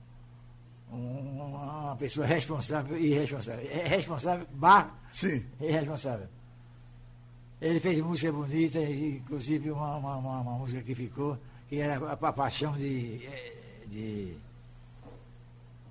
um- 0.91 1.53
uma 1.53 1.95
pessoa 1.97 2.25
responsável 2.25 2.97
e 2.97 3.07
irresponsável. 3.11 3.67
É 3.69 3.87
Responsável, 3.87 4.47
barra, 4.53 4.97
Sim. 5.11 5.45
irresponsável. 5.61 6.27
Ele 7.61 7.79
fez 7.79 7.99
música 7.99 8.31
bonita, 8.31 8.79
inclusive 8.79 9.69
uma, 9.71 9.97
uma, 9.97 10.17
uma- 10.17 10.41
uma 10.41 10.57
música 10.57 10.81
que 10.81 10.95
ficou, 10.95 11.37
que 11.69 11.77
era 11.79 12.03
a, 12.03 12.13
a 12.13 12.33
paixão 12.33 12.73
de. 12.73 13.23
eh, 13.25 13.53
de 13.87 14.35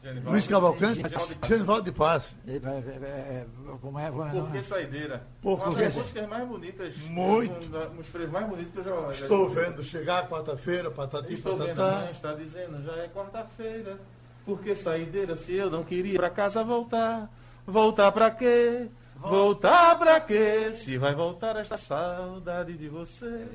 Genivaldo. 0.03 0.31
Luiz 0.33 0.47
Cavalcante, 0.49 1.03
Genivaldo 1.47 1.83
de- 1.85 1.93
Paz. 1.93 2.35
eh, 2.47 2.61
eh, 2.65 3.47
como 3.81 3.99
é? 3.99 4.11
Como 4.11 4.25
é 4.27 4.31
Por 4.33 4.51
que 4.51 4.63
saideira? 4.63 5.23
Por 5.41 5.59
Uma 5.61 5.75
das 5.79 5.95
músicas 5.97 6.29
mais 6.29 6.49
bonitas. 6.49 6.97
Muito. 7.09 7.67
Um 7.67 7.71
da- 7.71 7.87
um 7.89 7.97
dos 7.97 8.09
freios 8.09 8.31
mais 8.33 8.47
bonitos 8.49 8.73
que 8.73 8.79
eu 8.79 8.85
já 8.85 9.11
Estou 9.13 9.49
vendo 9.51 9.85
chegar 9.85 10.29
quarta-feira, 10.29 10.91
patati 10.91 11.35
Estou 11.35 11.57
vendo, 11.57 11.71
a 11.71 11.75
patatá. 11.75 11.99
mãe 12.03 12.11
está 12.11 12.35
dizendo, 12.35 12.83
já 12.83 12.93
é 12.97 13.09
quarta-feira. 13.09 13.97
Por 14.45 14.61
que 14.61 14.75
saideira 14.75 15.37
se 15.37 15.55
eu 15.55 15.71
não 15.71 15.85
queria 15.85 16.19
pra 16.19 16.29
casa 16.31 16.65
voltar? 16.65 17.31
Voltar 17.65 18.11
pra 18.11 18.29
quê? 18.31 18.89
Voltar 19.17 19.97
pra 20.01 20.19
quê? 20.19 20.73
Se 20.75 20.99
vai 20.99 21.15
voltar 21.15 21.55
esta 21.55 21.77
saudade 21.77 22.73
de 22.77 22.89
você. 22.89 23.47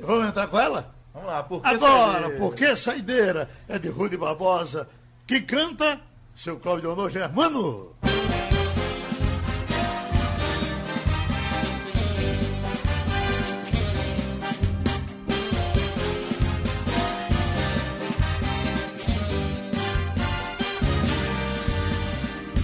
Vamos 0.00 0.26
entrar 0.28 0.48
com 0.48 0.58
ela? 0.58 0.92
Vamos 1.12 1.28
lá, 1.28 1.40
por 1.44 1.60
que 1.62 1.68
Agora, 1.68 2.12
saideira? 2.22 2.36
por 2.40 2.54
que 2.56 2.74
saideira? 2.76 3.48
É 3.68 3.78
de 3.78 3.88
Rude 3.88 4.16
Barbosa, 4.16 4.88
que 5.26 5.40
canta 5.40 6.00
seu 6.34 6.58
Cláudio 6.58 6.92
Honor 6.92 7.10
Germano. 7.10 7.94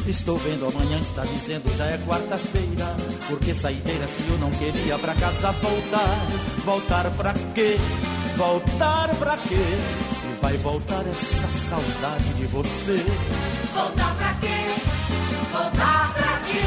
Estou 0.07 0.37
vendo 0.39 0.67
amanhã, 0.67 0.99
está 0.99 1.25
dizendo 1.25 1.73
já 1.77 1.87
é 1.87 1.97
quarta-feira. 1.99 2.97
Por 3.29 3.39
que 3.39 3.55
saideira 3.55 4.07
se 4.07 4.29
eu 4.29 4.39
não 4.39 4.51
queria 4.51 4.99
pra 4.99 5.15
casa 5.15 5.53
voltar? 5.53 6.27
Voltar 6.65 7.11
pra 7.17 7.33
quê? 7.55 7.77
Voltar 8.37 9.15
pra 9.17 9.37
quê? 9.37 10.10
Vai 10.41 10.57
voltar 10.59 11.07
essa 11.07 11.47
saudade 11.69 12.35
de 12.35 12.47
você. 12.47 13.05
Voltar 13.75 14.15
pra 14.17 14.35
quê? 14.35 14.47
Voltar 15.53 16.13
pra 16.15 16.41
quê? 16.47 16.63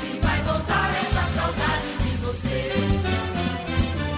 Se 0.00 0.20
vai 0.20 0.40
voltar 0.42 0.90
essa 0.90 1.40
saudade 1.40 1.92
de 2.02 2.16
você. 2.16 2.72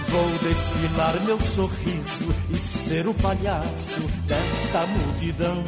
Vou 0.09 0.29
desfilar 0.49 1.21
meu 1.25 1.41
sorriso 1.41 2.35
e 2.49 2.57
ser 2.57 3.07
o 3.07 3.13
palhaço 3.15 3.99
desta 4.27 4.85
multidão. 4.87 5.63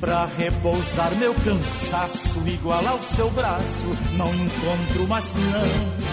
Pra 0.00 0.26
repousar 0.26 1.12
meu 1.16 1.34
cansaço 1.34 2.40
igual 2.46 2.86
ao 2.86 3.02
seu 3.02 3.30
braço, 3.30 3.88
não 4.16 4.28
encontro 4.28 5.08
mais 5.08 5.34
não. 5.34 6.11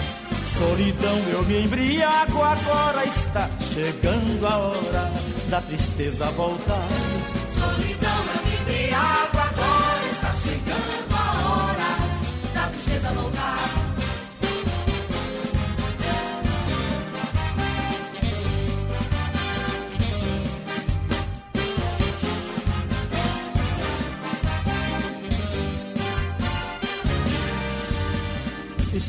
Solidão 0.60 1.18
eu 1.32 1.42
me 1.44 1.64
embriago, 1.64 2.42
agora 2.42 3.06
está 3.06 3.48
chegando 3.72 4.46
a 4.46 4.58
hora 4.58 5.10
da 5.48 5.58
tristeza 5.62 6.26
voltar. 6.32 7.09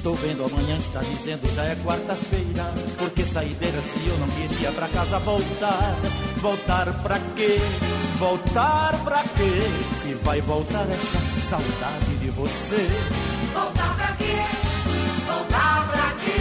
Estou 0.01 0.15
vendo 0.15 0.43
amanhã, 0.43 0.77
está 0.77 0.99
dizendo 1.01 1.47
já 1.53 1.63
é 1.63 1.75
quarta-feira. 1.75 2.63
Por 2.97 3.11
que 3.11 3.23
saideira 3.23 3.79
se 3.83 4.07
eu 4.07 4.17
não 4.17 4.27
queria 4.29 4.71
pra 4.71 4.87
casa 4.87 5.19
voltar? 5.19 5.95
Voltar 6.37 6.91
pra 7.03 7.19
quê? 7.35 7.59
Voltar 8.17 8.99
pra 9.03 9.21
quê? 9.21 10.01
Se 10.01 10.15
vai 10.23 10.41
voltar 10.41 10.89
essa 10.89 11.19
saudade 11.47 12.15
de 12.19 12.31
você. 12.31 12.89
Voltar 13.53 13.95
pra 13.95 14.07
quê? 14.13 14.37
Voltar 15.27 15.91
pra 15.91 16.15
quê? 16.25 16.39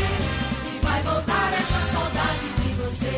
Se 0.63 0.87
vai 0.87 1.03
voltar 1.03 1.53
essa 1.53 1.93
saudade 1.93 2.49
de 2.63 2.73
você. 2.81 3.15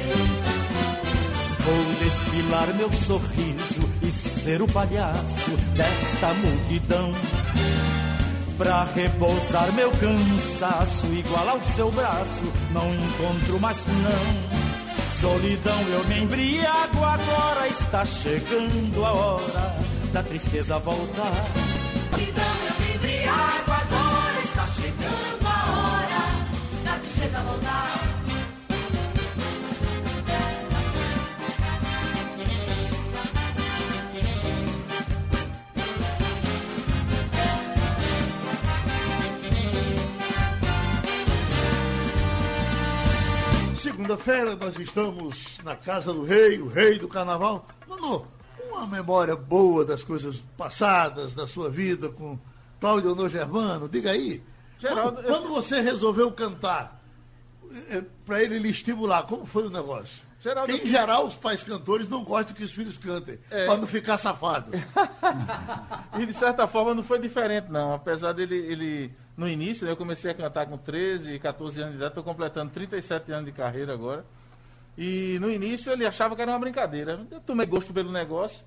Vou 1.62 1.94
desfilar 2.00 2.74
meu 2.74 2.92
sorriso 2.92 3.88
e 4.02 4.10
ser 4.10 4.60
o 4.60 4.66
palhaço 4.66 5.50
desta 5.76 6.34
multidão. 6.34 7.12
Pra 8.56 8.84
repousar 8.84 9.72
meu 9.72 9.90
cansaço 9.92 11.06
igual 11.06 11.48
ao 11.48 11.60
seu 11.60 11.90
braço, 11.90 12.44
não 12.70 12.94
encontro 12.94 13.58
mais 13.58 13.86
não. 13.86 14.62
Solidão 15.20 15.80
eu 15.88 16.04
me 16.04 16.20
embriago, 16.20 17.04
agora 17.04 17.68
está 17.68 18.04
chegando 18.04 19.04
a 19.04 19.12
hora 19.12 19.78
da 20.12 20.22
tristeza 20.22 20.78
voltar. 20.78 21.71
Segunda-feira 44.16 44.56
nós 44.56 44.78
estamos 44.78 45.58
na 45.64 45.74
casa 45.74 46.12
do 46.12 46.22
rei, 46.22 46.60
o 46.60 46.68
rei 46.68 46.98
do 46.98 47.08
carnaval. 47.08 47.66
Mano, 47.88 48.26
uma 48.68 48.86
memória 48.86 49.34
boa 49.34 49.86
das 49.86 50.04
coisas 50.04 50.36
passadas, 50.56 51.32
da 51.34 51.46
sua 51.46 51.70
vida 51.70 52.10
com 52.10 52.38
Cláudio 52.78 53.12
Honor 53.12 53.30
Germano, 53.30 53.88
diga 53.88 54.10
aí. 54.10 54.42
Geraldo, 54.78 55.14
quando, 55.14 55.24
eu- 55.26 55.32
quando 55.34 55.48
você 55.48 55.80
resolveu 55.80 56.30
cantar, 56.30 57.00
para 58.26 58.42
ele 58.42 58.58
lhe 58.58 58.68
estimular, 58.68 59.22
como 59.22 59.46
foi 59.46 59.66
o 59.66 59.70
negócio? 59.70 60.22
Geraldo, 60.42 60.70
Porque, 60.70 60.86
em 60.86 60.90
geral, 60.90 61.26
os 61.26 61.36
pais 61.36 61.64
cantores 61.64 62.06
não 62.08 62.22
gostam 62.22 62.54
que 62.54 62.64
os 62.64 62.72
filhos 62.72 62.98
cantem, 62.98 63.38
É. 63.50 63.64
para 63.66 63.78
não 63.78 63.86
ficar 63.86 64.18
safado. 64.18 64.72
E 66.18 66.26
de 66.26 66.32
certa 66.34 66.66
forma 66.66 66.94
não 66.94 67.02
foi 67.02 67.18
diferente, 67.18 67.70
não. 67.70 67.94
Apesar 67.94 68.32
dele, 68.34 68.56
ele, 68.56 69.12
no 69.36 69.48
início, 69.48 69.86
né, 69.86 69.92
eu 69.92 69.96
comecei 69.96 70.30
a 70.30 70.34
cantar 70.34 70.66
com 70.66 70.76
13, 70.76 71.38
14 71.38 71.80
anos 71.80 71.92
de 71.92 71.96
idade, 71.96 72.10
estou 72.10 72.24
completando 72.24 72.72
37 72.72 73.32
anos 73.32 73.46
de 73.46 73.52
carreira 73.52 73.92
agora. 73.92 74.24
E 74.96 75.38
no 75.40 75.50
início 75.50 75.90
ele 75.90 76.06
achava 76.06 76.36
que 76.36 76.42
era 76.42 76.50
uma 76.50 76.58
brincadeira. 76.58 77.26
Eu 77.30 77.40
tomei 77.40 77.66
gosto 77.66 77.92
pelo 77.94 78.12
negócio. 78.12 78.64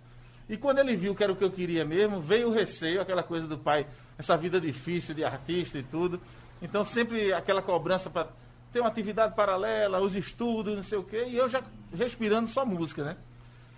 E 0.50 0.58
quando 0.58 0.80
ele 0.80 0.96
viu 0.96 1.16
que 1.16 1.24
era 1.24 1.32
o 1.32 1.36
que 1.36 1.44
eu 1.44 1.52
queria 1.52 1.86
mesmo, 1.86 2.20
veio 2.20 2.50
o 2.50 2.52
receio, 2.52 3.02
aquela 3.02 3.24
coisa 3.24 3.48
do 3.48 3.58
pai, 3.58 3.86
essa 4.18 4.36
vida 4.36 4.60
difícil 4.60 5.14
de 5.14 5.24
artista 5.24 5.78
e 5.78 5.84
tudo. 5.84 6.20
Então 6.62 6.84
sempre 6.84 7.34
aquela 7.34 7.62
cobrança 7.62 8.10
para 8.10 8.28
ter 8.72 8.80
uma 8.80 8.90
atividade 8.90 9.36
paralela, 9.36 10.02
os 10.02 10.16
estudos, 10.16 10.76
não 10.76 10.84
sei 10.84 10.98
o 10.98 11.04
quê, 11.04 11.26
e 11.28 11.38
eu 11.38 11.48
já 11.48 11.64
respirando 11.98 12.50
só 12.50 12.66
música, 12.66 13.04
né? 13.04 13.16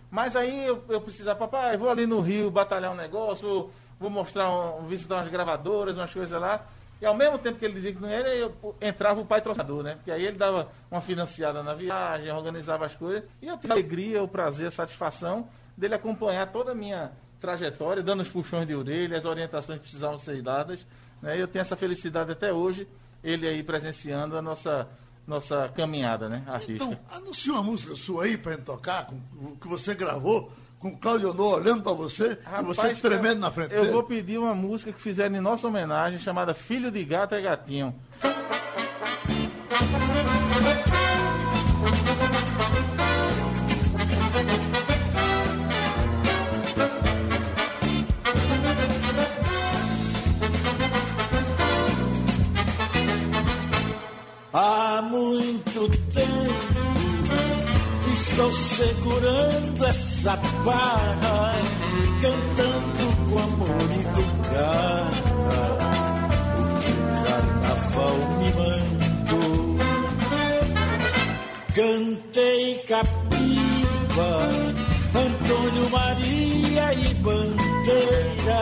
Mas 0.10 0.36
aí 0.36 0.66
eu, 0.66 0.84
eu 0.90 1.00
precisava, 1.02 1.38
papai, 1.38 1.78
vou 1.78 1.90
ali 1.90 2.08
no 2.08 2.20
Rio 2.20 2.50
batalhar 2.50 2.92
um 2.92 2.96
negócio, 2.96 3.48
vou, 3.48 3.72
vou 4.00 4.10
mostrar, 4.10 4.50
um, 4.52 4.86
visitar 4.86 5.16
umas 5.16 5.28
gravadoras, 5.28 5.95
umas 5.95 6.14
coisas 6.14 6.39
lá. 6.39 6.66
E 7.00 7.06
ao 7.06 7.16
mesmo 7.16 7.38
tempo 7.38 7.60
que 7.60 7.66
ele 7.66 7.76
dizia 7.76 7.93
que 7.93 8.02
não 8.02 8.10
era, 8.10 8.34
eu 8.36 8.52
entrava 8.82 9.22
o 9.22 9.26
patrocinador, 9.26 9.84
né? 9.84 9.95
Porque 9.95 10.10
aí 10.10 10.26
ele 10.26 10.38
dava 10.38 10.68
uma 10.89 11.00
financiada 11.00 11.62
na 11.62 11.74
viagem, 11.74 12.32
organizava 12.32 12.86
as 12.86 12.95
coisas. 12.95 13.24
E 13.41 13.48
eu 13.48 13.58
tive 13.58 13.72
a 13.72 13.76
alegria, 13.76 14.24
o 14.24 14.28
prazer, 14.28 14.68
a 14.68 14.72
satisfação 14.72 15.48
dele 15.78 15.93
acompanhar 15.93 16.48
toda 16.48 16.72
a 16.72 16.76
minha 16.76 17.12
trajetória, 17.39 18.02
dando 18.02 18.22
os 18.22 18.30
puxões 18.30 18.66
de 18.66 18.74
orelha, 18.74 19.16
as 19.16 19.26
orientações 19.26 19.78
que 19.78 19.84
precisavam 19.84 20.18
ser 20.18 20.41
dadas. 20.41 20.84
Né? 21.22 21.39
Eu 21.39 21.48
tenho 21.48 21.62
essa 21.62 21.76
felicidade 21.76 22.32
até 22.32 22.52
hoje, 22.52 22.88
ele 23.24 23.48
aí 23.48 23.62
presenciando 23.62 24.36
a 24.36 24.41
nossa, 24.41 24.88
nossa 25.26 25.70
caminhada 25.70 26.28
né, 26.28 26.43
artística. 26.48 26.84
Então, 26.84 26.98
anuncia 27.12 27.54
uma 27.54 27.64
música 27.64 27.95
sua 27.95 28.24
aí 28.24 28.38
para 28.38 28.54
gente 28.54 28.64
tocar, 28.64 29.06
com, 29.06 29.20
que 29.62 29.68
você 29.68 29.93
gravou, 29.93 30.52
com 30.80 30.89
o 30.89 30.97
Claudio 30.97 31.32
Honor 31.32 31.55
olhando 31.55 31.82
para 31.84 31.93
você 31.93 32.38
Rapaz, 32.43 32.63
e 32.63 32.65
você 32.65 32.95
tremendo 33.01 33.39
na 33.39 33.51
frente 33.51 33.73
Eu 33.73 33.82
dele. 33.82 33.93
vou 33.93 34.03
pedir 34.03 34.38
uma 34.38 34.53
música 34.53 34.91
que 34.91 35.01
fizeram 35.01 35.36
em 35.36 35.41
nossa 35.41 35.67
homenagem, 35.67 36.19
chamada 36.19 36.53
Filho 36.53 36.91
de 36.91 37.03
Gato 37.03 37.36
é 37.36 37.41
Gatinho. 37.41 37.93
Há 54.53 55.01
muito 55.03 55.89
tempo 56.13 56.37
estou 58.38 58.52
segurando 58.52 59.84
essa 59.84 60.36
barra, 60.64 61.54
cantando 62.22 63.18
com 63.28 63.40
amor 63.40 63.90
e 63.92 64.04
com 64.14 64.28
garra 64.54 65.66
o 66.54 66.56
que 66.80 66.92
o 66.92 66.94
carnaval 67.26 68.18
me 68.38 68.50
mandou. 68.60 69.58
Cantei 71.74 72.68
Capiba, 72.88 74.32
Antônio 75.16 75.86
Maria 75.90 76.94
e 76.94 77.08
Bandeira, 77.16 78.62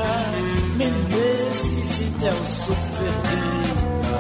Menezes 0.78 2.00
e 2.00 2.04
Nelson 2.22 2.80
Ferreira 2.96 4.16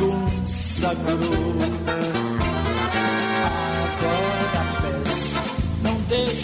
consagrou. 0.00 2.23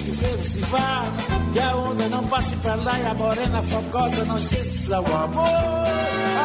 Que 0.02 0.10
o 0.10 0.14
feiro 0.14 0.42
se 0.42 0.60
vá, 0.60 1.04
que 1.52 1.58
a 1.58 1.76
onda 1.76 2.08
não 2.08 2.24
passe 2.24 2.56
pra 2.56 2.74
lá 2.74 2.98
e 2.98 3.06
a 3.06 3.14
morena 3.14 3.62
focosa 3.62 4.24
não 4.24 4.38
esqueça 4.38 5.00
o 5.00 5.16
amor. 5.16 5.46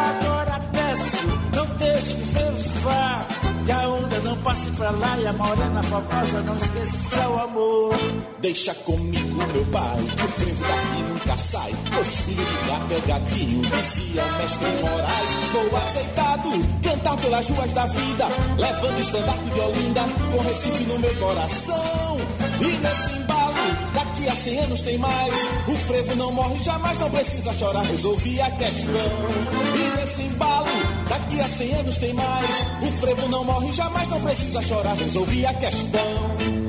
Agora 0.09 0.59
peço, 0.71 1.27
não 1.55 1.65
deixe 1.77 2.15
que 2.15 2.21
o 2.21 2.25
feiro 2.25 2.59
se 2.59 2.77
vá, 2.79 3.25
que 3.65 3.71
a 3.71 3.89
onda 3.89 4.19
não 4.19 4.37
passe 4.37 4.69
pra 4.71 4.89
lá 4.91 5.17
e 5.17 5.27
a 5.27 5.33
morena 5.33 5.83
focosa 5.83 6.41
não 6.41 6.55
esqueça 6.57 7.29
o 7.29 7.39
amor. 7.39 7.95
Deixa 8.41 8.73
comigo, 8.75 9.35
meu 9.35 9.65
pai, 9.65 9.97
que 10.15 10.23
o 10.23 10.27
frevo 10.27 10.65
daqui 10.65 11.03
nunca 11.03 11.37
sai. 11.37 11.73
Os 11.99 12.19
filhos 12.21 12.47
de 12.47 12.67
gato 12.67 12.93
é 12.93 13.07
gatinho, 13.07 13.61
dizia 13.61 14.23
o 14.23 14.37
mestre 14.37 14.67
Moraes. 14.81 15.31
Vou 15.51 15.77
aceitado, 15.77 16.49
cantar 16.83 17.17
pelas 17.17 17.49
ruas 17.49 17.73
da 17.73 17.85
vida, 17.87 18.25
levando 18.57 18.97
o 18.97 19.01
estandarte 19.01 19.49
de 19.49 19.59
Olinda, 19.59 20.01
com 20.31 20.41
Recife 20.43 20.83
no 20.83 20.99
meu 20.99 21.15
coração. 21.15 22.17
E 22.61 22.67
nesse 22.67 23.04
daqui 24.25 24.29
a 24.29 24.35
cem 24.35 24.59
anos 24.59 24.81
tem 24.81 24.97
mais. 24.97 25.33
O 25.67 25.75
frevo 25.85 26.15
não 26.15 26.31
morre 26.31 26.59
jamais, 26.59 26.99
não 26.99 27.11
precisa 27.11 27.53
chorar, 27.53 27.83
resolvi 27.83 28.41
a 28.41 28.49
questão. 28.51 28.91
E 29.75 29.99
nesse 29.99 30.21
embalo, 30.23 30.67
daqui 31.07 31.39
a 31.39 31.47
cem 31.47 31.73
anos 31.75 31.97
tem 31.97 32.13
mais. 32.13 32.49
O 32.81 32.99
frevo 32.99 33.29
não 33.29 33.43
morre 33.43 33.71
jamais, 33.71 34.07
não 34.09 34.19
precisa 34.21 34.61
chorar, 34.63 34.95
resolvi 34.95 35.45
a 35.45 35.53
questão. 35.53 36.64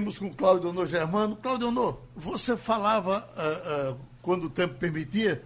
Seguimos 0.00 0.18
com 0.18 0.32
Cláudio 0.32 0.70
Honor 0.70 0.86
Germano. 0.86 1.36
Cláudio 1.36 1.68
Honor, 1.68 2.00
você 2.16 2.56
falava, 2.56 3.28
uh, 3.36 3.92
uh, 3.92 4.00
quando 4.22 4.44
o 4.44 4.50
tempo 4.50 4.74
permitia, 4.76 5.42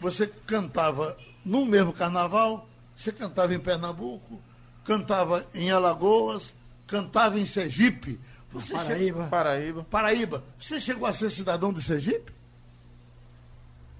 você 0.00 0.26
cantava 0.26 1.14
no 1.44 1.66
mesmo 1.66 1.92
carnaval, 1.92 2.66
você 2.96 3.12
cantava 3.12 3.54
em 3.54 3.60
Pernambuco, 3.60 4.40
cantava 4.82 5.46
em 5.54 5.70
Alagoas, 5.70 6.54
cantava 6.86 7.38
em 7.38 7.44
Sergipe. 7.44 8.18
Você 8.50 8.72
Paraíba. 8.72 9.24
che- 9.24 9.28
Paraíba. 9.28 9.84
Paraíba. 9.90 10.44
Você 10.58 10.80
chegou 10.80 11.06
a 11.06 11.12
ser 11.12 11.28
cidadão 11.30 11.70
de 11.70 11.82
Sergipe? 11.82 12.32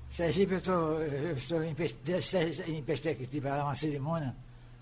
Sergipe, 0.09 0.53
eu 0.53 0.59
estou, 0.59 1.03
eu 1.03 1.37
estou 1.37 1.63
em, 1.63 1.77
em 2.67 2.83
perspectiva 2.83 3.51
a 3.53 3.65
uma 3.65 3.75
cerimônia 3.75 4.35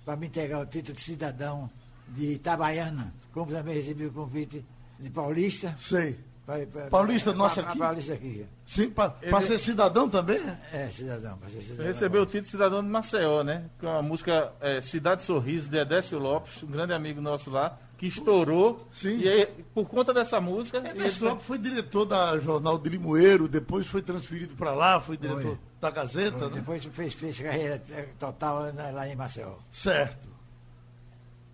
para 0.04 0.14
me 0.14 0.28
entregar 0.28 0.60
o 0.60 0.66
título 0.66 0.94
de 0.94 1.00
cidadão 1.02 1.68
de 2.10 2.34
Itabaiana, 2.34 3.12
como 3.32 3.50
também 3.50 3.74
recebi 3.74 4.06
o 4.06 4.12
convite 4.12 4.64
de 4.98 5.10
Paulista. 5.10 5.74
Sei. 5.78 6.18
pra- 6.46 6.64
pra- 6.64 6.86
Paulista 6.86 7.30
pra- 7.30 7.38
nossa 7.38 7.60
pra- 7.60 7.70
aqui? 7.72 7.78
Paulista 7.80 8.12
aqui. 8.14 8.46
Sim, 8.64 8.88
para 8.90 9.16
Ele- 9.20 9.40
ser 9.42 9.58
cidadão 9.58 10.08
também? 10.08 10.40
É, 10.72 10.88
cidadão, 10.92 11.36
para 11.38 11.48
ser 11.50 11.60
cidadão. 11.60 11.86
Recebeu 11.86 12.22
o 12.22 12.26
título 12.26 12.42
de 12.42 12.48
cidadão 12.50 12.82
de 12.84 12.88
Maceió, 12.88 13.42
né? 13.42 13.64
Com 13.80 13.88
a 13.88 14.00
música 14.00 14.52
é, 14.60 14.80
Cidade 14.80 15.24
Sorriso, 15.24 15.68
de 15.68 15.76
Edécio 15.76 16.18
Lopes, 16.20 16.62
um 16.62 16.68
grande 16.68 16.92
amigo 16.92 17.20
nosso 17.20 17.50
lá, 17.50 17.76
que 17.98 18.06
estourou. 18.06 18.86
Sim. 18.92 19.18
E 19.18 19.28
aí, 19.28 19.46
por 19.74 19.88
conta 19.88 20.14
dessa 20.14 20.40
música. 20.40 20.78
É, 20.86 20.90
Edécio 20.92 21.24
Lopes 21.28 21.44
foi 21.46 21.58
diretor 21.58 22.04
da 22.04 22.38
Jornal 22.38 22.78
de 22.78 22.90
Limoeiro, 22.90 23.48
depois 23.48 23.86
foi 23.88 24.02
transferido 24.02 24.54
para 24.54 24.72
lá, 24.72 25.00
foi 25.00 25.16
diretor 25.16 25.42
Foi. 25.42 25.58
da 25.80 25.90
Gazeta, 25.90 26.48
né? 26.48 26.54
Depois 26.54 26.84
fez, 26.84 27.12
fez 27.14 27.40
carreira 27.40 27.82
total 28.20 28.72
lá 28.92 29.08
em 29.08 29.16
Maceió. 29.16 29.54
Certo. 29.72 30.28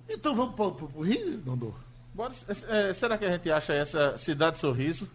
Então 0.08 0.34
vamos 0.34 0.54
para 0.54 0.66
o 0.98 1.00
Rio, 1.02 1.38
Dondô? 1.38 1.72
Bora, 2.14 2.32
é, 2.68 2.92
será 2.92 3.16
que 3.16 3.24
a 3.24 3.30
gente 3.30 3.50
acha 3.50 3.72
essa 3.72 4.16
Cidade 4.18 4.58
Sorriso? 4.58 5.08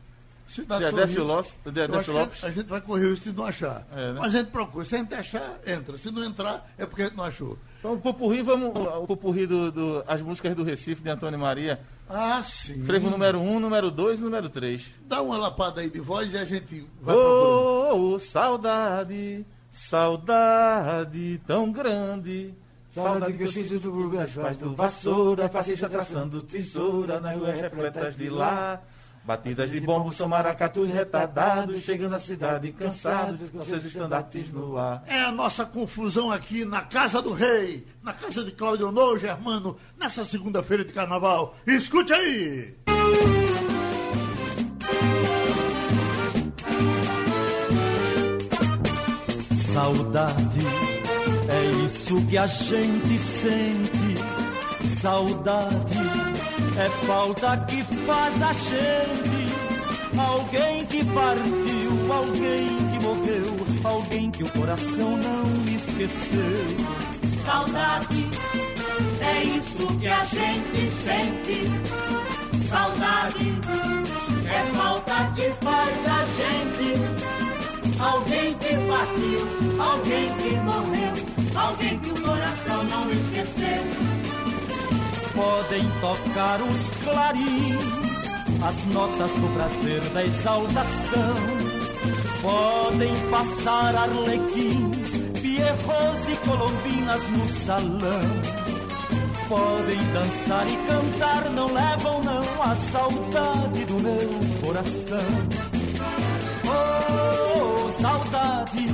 Cidade 0.47 0.89
Sorriso. 0.89 1.23
Lopes- 1.23 1.57
de 1.65 1.79
Eu 1.79 1.83
Edécio 1.85 1.95
acho 1.99 2.05
que 2.11 2.17
Lopes. 2.17 2.43
A 2.43 2.49
gente 2.51 2.67
vai 2.67 2.81
correr 2.81 3.05
o 3.07 3.09
risco 3.11 3.29
de 3.31 3.35
não 3.37 3.45
achar. 3.45 3.85
É, 3.91 4.13
né? 4.13 4.19
Mas 4.19 4.33
a 4.33 4.37
gente 4.39 4.49
procura. 4.49 4.85
Se 4.85 4.95
a 4.95 4.99
gente 4.99 5.13
achar, 5.13 5.59
entra. 5.67 5.97
Se 5.97 6.09
não 6.09 6.23
entrar, 6.23 6.65
é 6.77 6.85
porque 6.85 7.01
a 7.01 7.05
gente 7.05 7.17
não 7.17 7.25
achou. 7.25 7.57
Então, 7.79 7.93
o 7.93 7.99
Pupurri, 7.99 8.41
vamos. 8.41 8.69
O 8.75 9.05
Pupurri 9.05 9.45
do, 9.45 9.71
do- 9.71 10.03
as 10.07 10.21
músicas 10.21 10.55
do 10.55 10.63
Recife, 10.63 11.01
de 11.03 11.09
Antônio 11.09 11.37
Maria. 11.37 11.79
Ah, 12.09 12.41
sim. 12.43 12.83
Frevo 12.85 13.09
número 13.09 13.39
1, 13.39 13.55
um, 13.55 13.59
número 13.59 13.91
2 13.91 14.19
e 14.19 14.23
número 14.23 14.49
3. 14.49 14.85
Dá 15.05 15.21
uma 15.21 15.37
lapada 15.37 15.81
aí 15.81 15.89
de 15.89 15.99
voz 15.99 16.31
e 16.33 16.37
a 16.37 16.45
gente 16.45 16.87
vai. 17.01 17.13
Oh, 17.15 18.13
oh, 18.15 18.19
saudade, 18.19 19.45
saudade 19.69 21.41
tão 21.45 21.71
grande. 21.71 22.53
Saudade 23.03 23.33
que 23.33 23.43
eu 23.43 23.47
sinto 23.47 23.79
do 23.79 23.91
burgo 23.91 24.17
das 24.17 24.33
paz 24.33 24.57
do 24.57 24.73
vassoura, 24.73 25.47
paciência 25.47 25.87
traçando 25.87 26.41
tesoura 26.41 27.19
nas 27.19 27.37
ruas 27.37 27.59
repletas 27.59 28.15
de 28.15 28.29
lá. 28.29 28.81
Batidas 29.23 29.69
de 29.69 29.81
bombos 29.81 30.15
são 30.15 30.27
maracatus 30.27 30.89
retardados, 30.89 31.81
chegando 31.81 32.15
à 32.15 32.19
cidade 32.19 32.71
cansados, 32.71 33.49
com 33.49 33.61
seus 33.61 33.83
estandartes 33.83 34.53
no 34.53 34.77
ar. 34.77 35.03
É 35.05 35.21
a 35.21 35.33
nossa 35.33 35.65
confusão 35.65 36.31
aqui 36.31 36.63
na 36.63 36.81
Casa 36.81 37.21
do 37.21 37.33
Rei, 37.33 37.85
na 38.01 38.13
casa 38.13 38.41
de 38.41 38.51
Cláudio 38.53 38.87
Honor 38.87 39.19
Germano, 39.19 39.75
nessa 39.99 40.23
segunda-feira 40.23 40.85
de 40.85 40.93
carnaval. 40.93 41.57
Escute 41.67 42.13
aí! 42.13 42.73
Saudade 49.73 50.76
isso 51.87 52.21
que 52.25 52.37
a 52.37 52.45
gente 52.45 53.17
sente. 53.17 54.17
Saudade 54.99 55.99
é 56.77 56.89
falta 57.07 57.57
que 57.65 57.81
faz 58.05 58.41
a 58.41 58.53
gente. 58.53 59.47
Alguém 60.19 60.85
que 60.87 61.05
partiu, 61.05 62.13
alguém 62.13 62.67
que 62.91 63.03
morreu, 63.03 63.55
alguém 63.83 64.31
que 64.31 64.43
o 64.43 64.49
coração 64.51 65.15
não 65.15 65.73
esqueceu. 65.73 66.65
Saudade, 67.45 68.29
é 69.21 69.43
isso 69.43 69.87
que 69.99 70.07
a 70.07 70.23
gente 70.25 70.91
sente. 70.91 72.67
Saudade, 72.67 73.53
é 74.45 74.75
falta 74.75 75.31
que 75.35 75.49
faz 75.63 76.05
a 76.05 76.25
gente. 76.37 77.27
Alguém 77.99 78.53
que 78.55 78.75
partiu, 78.87 79.81
alguém 79.81 80.29
que 80.37 80.46
Podem 85.67 85.83
tocar 85.99 86.61
os 86.61 87.03
clarins, 87.03 88.23
as 88.63 88.85
notas 88.93 89.31
do 89.31 89.53
prazer 89.53 89.99
da 90.13 90.23
exaltação. 90.23 91.35
Podem 92.41 93.13
passar 93.29 93.93
arlequins, 93.93 95.11
pierros 95.41 96.29
e 96.29 96.37
colombinas 96.47 97.27
no 97.27 97.49
salão. 97.65 98.21
Podem 99.49 99.99
dançar 100.13 100.65
e 100.69 100.77
cantar, 100.87 101.49
não 101.49 101.73
levam 101.73 102.23
não 102.23 102.63
a 102.63 102.73
saudade 102.73 103.85
do 103.87 103.95
meu 103.95 104.61
coração. 104.61 105.19
Oh, 106.63 108.01
saudade, 108.01 108.87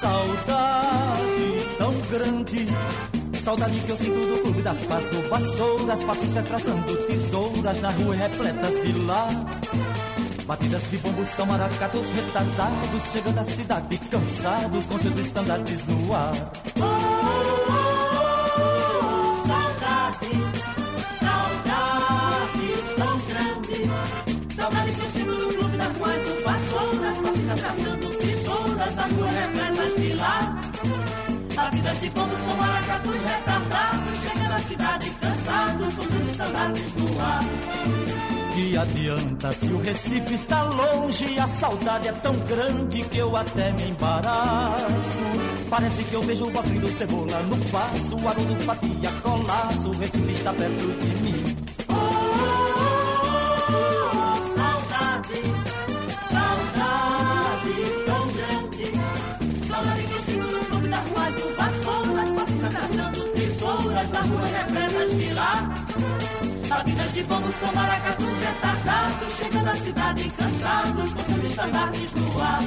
saudade 0.00 1.68
tão 1.78 1.92
grande. 2.10 3.13
Saudade 3.44 3.78
que 3.80 3.90
eu 3.90 3.96
sinto 3.98 4.26
do 4.26 4.40
clube 4.40 4.62
das 4.62 4.80
pás, 4.86 5.04
do 5.10 5.28
vassouras, 5.28 6.02
passista 6.02 6.42
traçando 6.42 6.96
tesouras 7.06 7.78
na 7.82 7.90
rua 7.90 8.14
repletas 8.16 8.82
de 8.82 8.92
lá. 9.02 9.28
Batidas 10.46 10.82
de 10.90 10.96
bombos 10.96 11.28
são 11.28 11.44
maracatos 11.44 12.06
retardados, 12.06 13.12
chegando 13.12 13.38
à 13.38 13.44
cidade 13.44 13.98
cansados 13.98 14.86
com 14.86 14.98
seus 14.98 15.18
estandartes 15.18 15.84
no 15.84 16.14
ar. 16.14 17.13
Cidade 35.04 35.10
cansados 35.20 35.94
seus 35.94 36.30
estandartes 36.30 36.94
no 36.96 37.20
ar. 37.20 37.44
Que 38.54 38.76
adianta 38.76 39.52
se 39.52 39.66
o 39.66 39.80
Recife 39.80 40.34
está 40.34 40.62
longe 40.62 41.26
e 41.26 41.38
a 41.38 41.46
saudade 41.46 42.08
é 42.08 42.12
tão 42.12 42.34
grande 42.46 43.02
que 43.02 43.18
eu 43.18 43.36
até 43.36 43.72
me 43.72 43.90
embaraço. 43.90 45.18
Parece 45.68 46.04
que 46.04 46.14
eu 46.14 46.22
vejo 46.22 46.44
o 46.44 46.58
abrindo 46.58 46.88
cebola 46.96 47.42
no 47.42 47.56
passo, 47.70 48.16
o 48.16 48.28
Haroldo 48.28 48.54
fatia 48.62 49.10
colaço, 49.22 49.88
o 49.88 49.98
Recife 49.98 50.32
está 50.32 50.52
perto 50.52 50.86
de 50.86 51.22
mim. 51.22 51.33
Vida 66.82 67.04
de 67.08 67.22
como 67.24 67.52
são 67.52 67.72
maracatus 67.74 68.38
retardados, 68.38 69.32
chegando 69.38 69.68
à 69.68 69.74
cidade 69.74 70.30
cansados, 70.30 71.14
com 71.14 71.22
seus 71.22 71.44
estandartes 71.44 72.12
no 72.12 72.42
ar. 72.42 72.60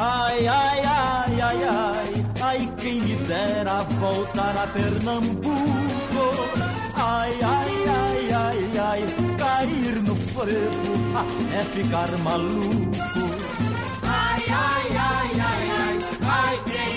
Ai, 0.00 0.46
ai, 0.46 0.80
ai, 0.84 1.40
ai, 1.40 1.64
ai, 1.64 2.24
ai, 2.40 2.72
quem 2.78 3.00
me 3.00 3.16
dera 3.26 3.82
voltar 3.98 4.56
a 4.56 4.66
Pernambuco. 4.66 6.26
Ai, 6.94 7.32
ai, 7.42 7.74
ai, 7.88 8.32
ai, 8.32 8.78
ai, 8.78 9.02
cair 9.36 10.02
no 10.02 10.14
frevo 10.16 10.92
até 11.18 11.62
ficar 11.74 12.10
maluco. 12.18 12.98
Ai, 14.02 14.44
ai, 14.48 14.88
ai, 14.96 15.30
ai, 15.40 15.70
ai, 15.80 15.98
ai, 16.22 16.56
quem 16.66 16.87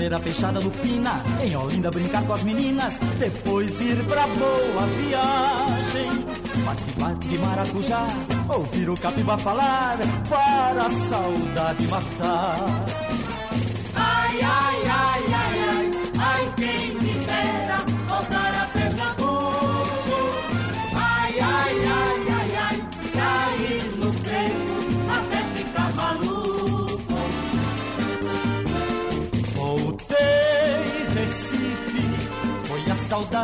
Comer 0.00 0.14
a 0.14 0.18
fechada 0.18 0.60
no 0.60 0.70
Pina, 0.70 1.22
em 1.42 1.54
Olinda 1.54 1.90
brincar 1.90 2.24
com 2.24 2.32
as 2.32 2.42
meninas, 2.42 2.98
depois 3.18 3.78
ir 3.82 4.02
pra 4.06 4.26
boa 4.28 4.86
viagem. 4.96 6.24
Bate-bate 6.64 7.38
maracujá, 7.38 8.06
ouvir 8.48 8.88
o 8.88 8.96
capiba 8.96 9.36
falar, 9.36 9.98
para 10.26 10.86
a 10.86 10.90
saudade 10.90 11.86
matar. 11.88 12.86
Ai, 13.94 14.40
ai, 14.40 14.88
ai, 14.88 15.24
ai, 15.34 15.68
ai, 15.68 15.90
ai, 16.18 16.52
quem 16.56 16.99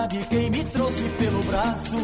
saudade 0.07 0.27
quem 0.29 0.51
me 0.51 0.65
trouxe 0.65 1.03
pelo 1.19 1.43
braço. 1.45 1.97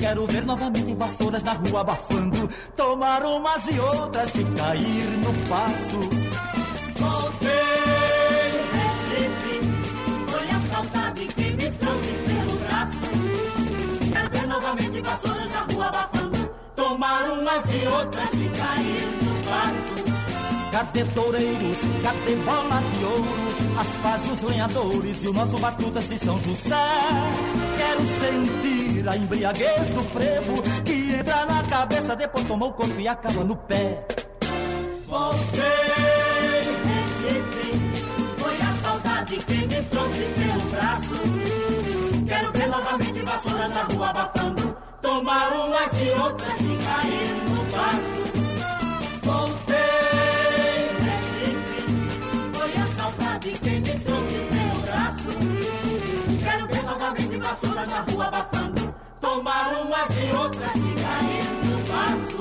Quero 0.00 0.26
ver 0.26 0.44
novamente 0.44 0.94
vassouras 0.94 1.42
na 1.42 1.52
rua 1.52 1.80
abafando, 1.80 2.48
tomar 2.76 3.24
umas 3.24 3.66
e 3.68 3.80
outras 3.80 4.34
e 4.34 4.44
cair 4.44 5.04
no 5.18 5.32
passo. 5.48 6.00
Voltei, 6.96 7.48
Recife, 8.74 9.60
foi 10.28 10.50
a 10.50 10.60
saudade 10.74 11.26
quem 11.34 11.52
me 11.52 11.70
trouxe 11.70 12.12
pelo 12.26 12.58
braço. 12.66 14.12
Quero 14.12 14.30
ver 14.30 14.46
novamente 14.46 15.00
vassouras 15.00 15.50
na 15.50 15.60
rua 15.60 15.86
abafando, 15.86 16.50
tomar 16.76 17.30
umas 17.30 17.64
e 17.74 17.86
outras 17.88 18.37
Cadê 20.78 21.02
toureiros, 21.06 21.78
cadê 22.04 22.36
bola 22.36 22.80
de 22.80 23.04
ouro? 23.04 23.26
As 23.80 23.88
pazes, 24.00 24.30
os 24.30 24.42
lenhadores 24.42 25.24
e 25.24 25.26
o 25.26 25.32
nosso 25.32 25.58
batutas 25.58 26.08
de 26.08 26.16
São 26.20 26.38
José. 26.38 26.76
Quero 27.76 28.00
sentir 28.20 29.08
a 29.08 29.16
embriaguez 29.16 29.88
do 29.88 30.04
frevo 30.04 30.62
que 30.84 31.16
entra 31.18 31.46
na 31.46 31.64
cabeça, 31.64 32.14
depois 32.14 32.46
toma 32.46 32.66
o 32.66 32.72
corpo 32.72 32.94
e 33.00 33.08
acaba 33.08 33.42
no 33.42 33.56
pé. 33.56 34.06
Recife, 36.86 37.72
foi 38.38 38.60
a 38.60 38.72
saudade 38.80 39.36
quem 39.48 39.66
me 39.66 39.82
trouxe 39.82 40.22
pelo 40.36 40.60
braço. 40.70 41.10
Quero 42.24 42.52
ver 42.52 42.68
novamente 42.68 43.20
vassouras 43.22 43.74
na 43.74 43.82
rua 43.82 44.10
abafando, 44.10 44.76
tomar 45.02 45.52
umas 45.54 45.92
e 46.00 46.10
outras 46.20 46.60
e 46.60 46.76
cair 46.84 47.34
no 47.48 47.64
passo. 47.72 48.17
Vassouras 57.58 57.88
na 57.88 58.00
rua 58.00 58.26
abafando, 58.26 58.94
tomar 59.20 59.82
umas 59.82 60.08
e 60.10 60.36
outras 60.36 60.70
e 60.76 60.94
cair 61.02 61.44
no 61.64 61.78
passo. 61.88 62.38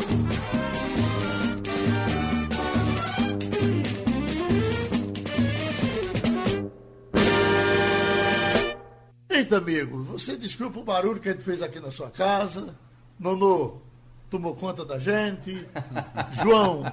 Eita, 9.30 9.58
amigo, 9.58 10.04
você 10.04 10.36
desculpa 10.36 10.80
o 10.80 10.84
barulho 10.84 11.20
que 11.20 11.30
a 11.30 11.32
gente 11.32 11.44
fez 11.44 11.62
aqui 11.62 11.80
na 11.80 11.92
sua 11.92 12.10
casa. 12.10 12.76
Nono 13.20 13.82
tomou 14.30 14.56
conta 14.56 14.84
da 14.84 15.00
gente. 15.00 15.66
João 16.44 16.84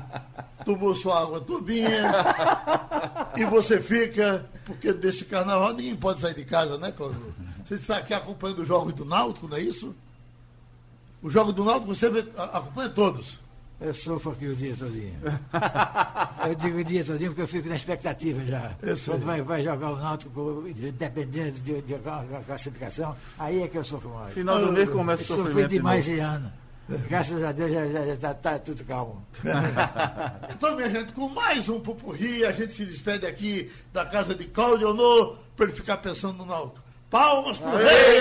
tomou 0.65 0.95
sua 0.95 1.23
água 1.23 1.41
todinha. 1.41 2.13
E 3.37 3.45
você 3.45 3.81
fica, 3.81 4.45
porque 4.65 4.93
desse 4.93 5.25
carnaval 5.25 5.73
ninguém 5.73 5.97
pode 5.97 6.21
sair 6.21 6.35
de 6.35 6.45
casa, 6.45 6.79
né, 6.79 6.93
Cláudio? 6.93 7.35
Você 7.65 7.75
está 7.77 7.97
aqui 7.99 8.13
acompanhando 8.15 8.61
os 8.63 8.69
jogos 8.69 8.93
do 8.93 9.05
Náutico, 9.05 9.49
não 9.49 9.57
é 9.57 9.61
isso? 9.61 9.95
Os 11.23 11.33
jogos 11.33 11.55
do 11.55 11.65
Náutico 11.65 11.95
você 11.95 12.11
vê- 12.11 12.27
acompanha 12.37 12.91
todos. 12.91 13.39
Eu 13.81 13.93
sofro 13.93 14.33
aqui 14.33 14.47
o 14.47 14.55
dia 14.55 14.75
todinho. 14.77 15.15
Eu 16.47 16.55
digo 16.55 16.79
o 16.79 16.85
dia 16.85 17.05
todinho 17.05 17.31
porque 17.31 17.43
eu 17.43 17.49
fico 17.49 17.69
na 17.69 17.75
expectativa 17.77 18.43
já. 18.45 18.75
Quando 19.07 19.25
vai, 19.25 19.43
vai 19.43 19.63
jogar 19.63 19.91
o 19.91 19.97
Náutico, 19.97 20.65
dependendo 20.97 21.61
de, 21.61 21.83
de, 21.83 21.95
qual 21.99 22.21
a 22.21 22.41
classificação, 22.45 23.17
aí 23.39 23.63
é 23.63 23.69
que 23.69 23.77
eu 23.77 23.85
sofro 23.85 24.11
mais. 24.11 24.33
Final 24.35 24.65
do 24.67 24.73
mês 24.73 24.89
começa 24.91 25.23
o 25.23 25.25
Eu 25.25 25.27
sofri 25.27 25.43
sofrimento. 25.45 25.69
de 25.71 25.77
demais 25.77 26.07
esse 26.07 26.19
ano. 26.21 26.53
Graças 27.09 27.43
a 27.43 27.51
Deus 27.51 27.73
já, 27.73 28.15
já 28.17 28.35
tá, 28.35 28.59
tudo 28.59 28.85
calmo. 28.85 29.25
Então, 30.55 30.77
minha 30.77 30.89
gente, 30.91 31.13
com 31.13 31.29
mais 31.31 31.69
um 31.69 31.81
pupurri, 31.81 32.45
a 32.45 32.53
gente 32.53 32.73
se 32.75 32.85
despede 32.85 33.27
aqui 33.27 33.71
da 33.93 34.05
casa 34.05 34.35
de 34.35 34.45
Cláudio 34.45 34.91
Honor, 34.91 35.37
para 35.57 35.67
ele 35.67 35.75
ficar 35.75 35.97
pensando 35.97 36.45
no 36.45 36.53
alto. 36.53 36.84
Palmas 37.15 37.59
pro 37.59 37.77
rei! 37.77 38.21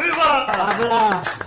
Viva! 0.00 0.46
Abraço! 0.48 1.41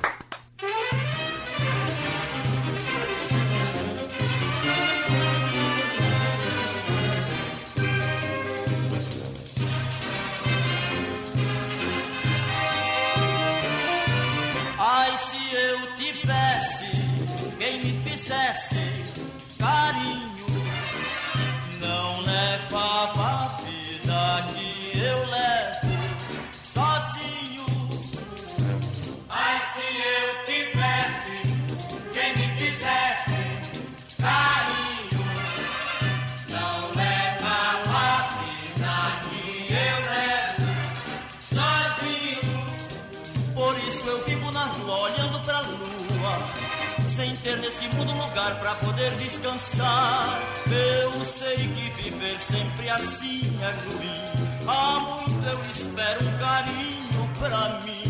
Descansar. 49.75 50.41
Eu 50.67 51.25
sei 51.25 51.57
que 51.57 52.01
viver 52.01 52.39
sempre 52.39 52.89
assim 52.89 53.41
é 53.61 53.71
ruim. 53.85 54.67
Há 54.67 54.99
muito 54.99 55.47
eu 55.47 55.59
espero 55.65 56.25
um 56.25 56.37
carinho 56.37 57.29
pra 57.37 57.81
mim. 57.83 58.03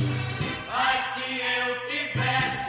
Ai, 0.70 0.98
se 1.14 1.26
eu 1.34 1.76
tivesse 1.90 2.65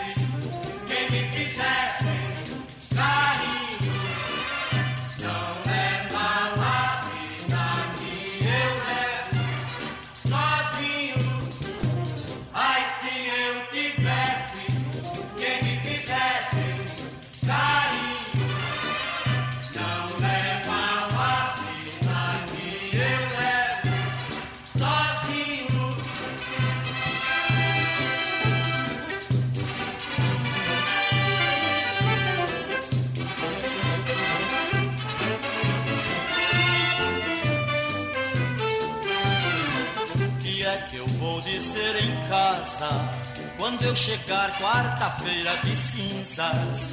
eu 43.86 43.94
chegar 43.94 44.50
quarta-feira 44.58 45.56
de 45.62 45.76
cinzas? 45.76 46.90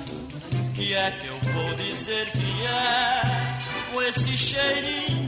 Que 0.76 0.94
é 0.94 1.12
que 1.12 1.28
eu 1.28 1.39
vou 1.39 1.76
dizer 1.76 2.32
que 2.32 2.66
é 2.68 3.91
com 3.91 4.02
esse 4.04 4.38
cheirinho 4.38 5.22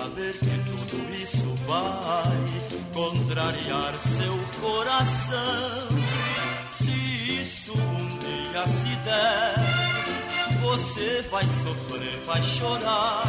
saber 0.00 0.32
que 0.32 0.58
tudo 0.64 1.14
isso 1.14 1.54
vai 1.66 2.40
contrariar 2.94 3.92
seu 4.16 4.38
coração. 4.60 5.88
Se 6.72 7.42
isso 7.42 7.72
um 7.72 8.18
dia 8.18 8.66
se 8.66 8.96
der, 9.04 9.54
você 10.62 11.22
vai 11.30 11.44
sofrer, 11.44 12.16
vai 12.24 12.42
chorar. 12.42 13.24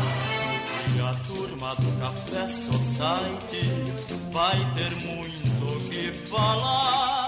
E 0.96 1.00
a 1.02 1.14
turma 1.28 1.76
do 1.76 1.92
Café 2.00 2.48
Society 2.48 3.68
vai 4.32 4.58
ter 4.76 4.92
muito 5.06 5.76
o 5.76 5.90
que 5.90 6.14
falar. 6.30 7.28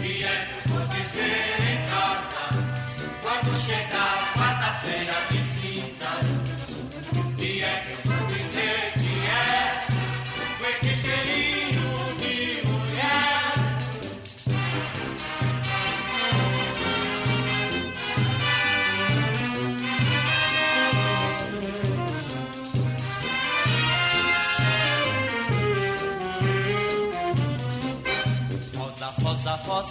E 0.00 0.22
é 0.22 0.44
vou 0.68 0.86
dizer 0.86 1.56
em 1.72 1.80
casa 1.90 2.42
quando 3.22 3.58
chegar 3.66 4.32
quarta-feira 4.34 5.14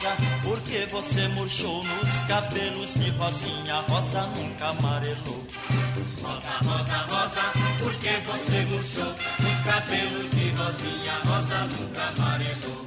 rosa, 0.04 0.18
porque 0.43 0.88
você 0.91 1.28
murchou 1.30 1.84
nos 1.84 2.28
cabelos 2.28 2.93
de 2.93 3.10
rosinha, 3.12 3.76
rosa 3.89 4.22
nunca 4.36 4.68
amarelou. 4.70 5.43
Rosa, 6.22 6.49
rosa, 6.64 6.97
rosa, 7.10 7.41
porque 7.80 8.10
você 8.26 8.66
murchou 8.66 9.14
os 9.14 9.66
cabelos 9.66 10.30
de 10.32 10.49
rosinha, 10.51 11.14
rosa 11.26 11.60
nunca 11.68 12.04
amarelou. 12.18 12.84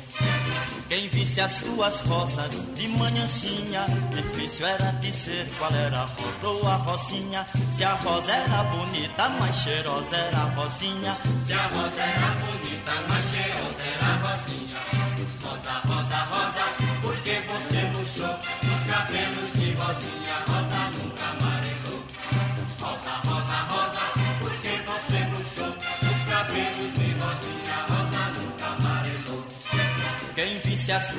Quem 0.89 1.09
visse 1.09 1.41
as 1.41 1.57
tuas 1.63 2.01
rosas 2.01 2.65
de 2.77 2.89
manhãzinha, 2.89 3.87
difícil 4.11 4.67
era 4.67 4.93
dizer 5.01 5.51
qual 5.59 5.73
era 5.73 6.03
a 6.03 6.05
rosa 6.05 6.49
ou 6.49 6.69
a 6.69 6.77
rosinha. 6.77 7.45
Se 7.77 7.83
a 7.83 7.95
rosa 7.95 8.31
era 8.31 8.63
bonita, 8.65 9.29
mais 9.31 9.57
cheirosa 9.57 10.17
era 10.17 10.39
a 10.39 10.45
rosinha. 10.55 11.17
Se 11.45 11.53
a 11.53 11.67
rosa 11.67 12.01
era 12.01 12.29
bonita, 12.41 12.66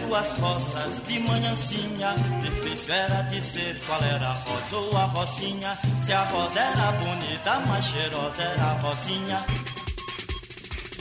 visse 0.08 0.16
as 0.16 0.18
tuas 0.34 0.34
rosas 0.40 1.04
de 1.04 1.20
manhãzinha, 1.20 2.16
difícil 2.42 2.94
era 2.94 3.22
dizer 3.24 3.78
qual 3.86 4.02
era 4.02 4.30
a 4.30 4.34
rosa 4.34 4.78
ou 4.78 4.96
a 4.98 5.04
rosinha. 5.06 5.78
Se 6.04 6.14
a 6.14 6.24
rosa 6.24 6.60
era 6.60 6.92
bonita, 6.94 7.60
mais 7.68 7.86
cheirosa 7.86 8.42
era 8.42 8.64
a 8.64 8.80
rosinha. 8.80 9.46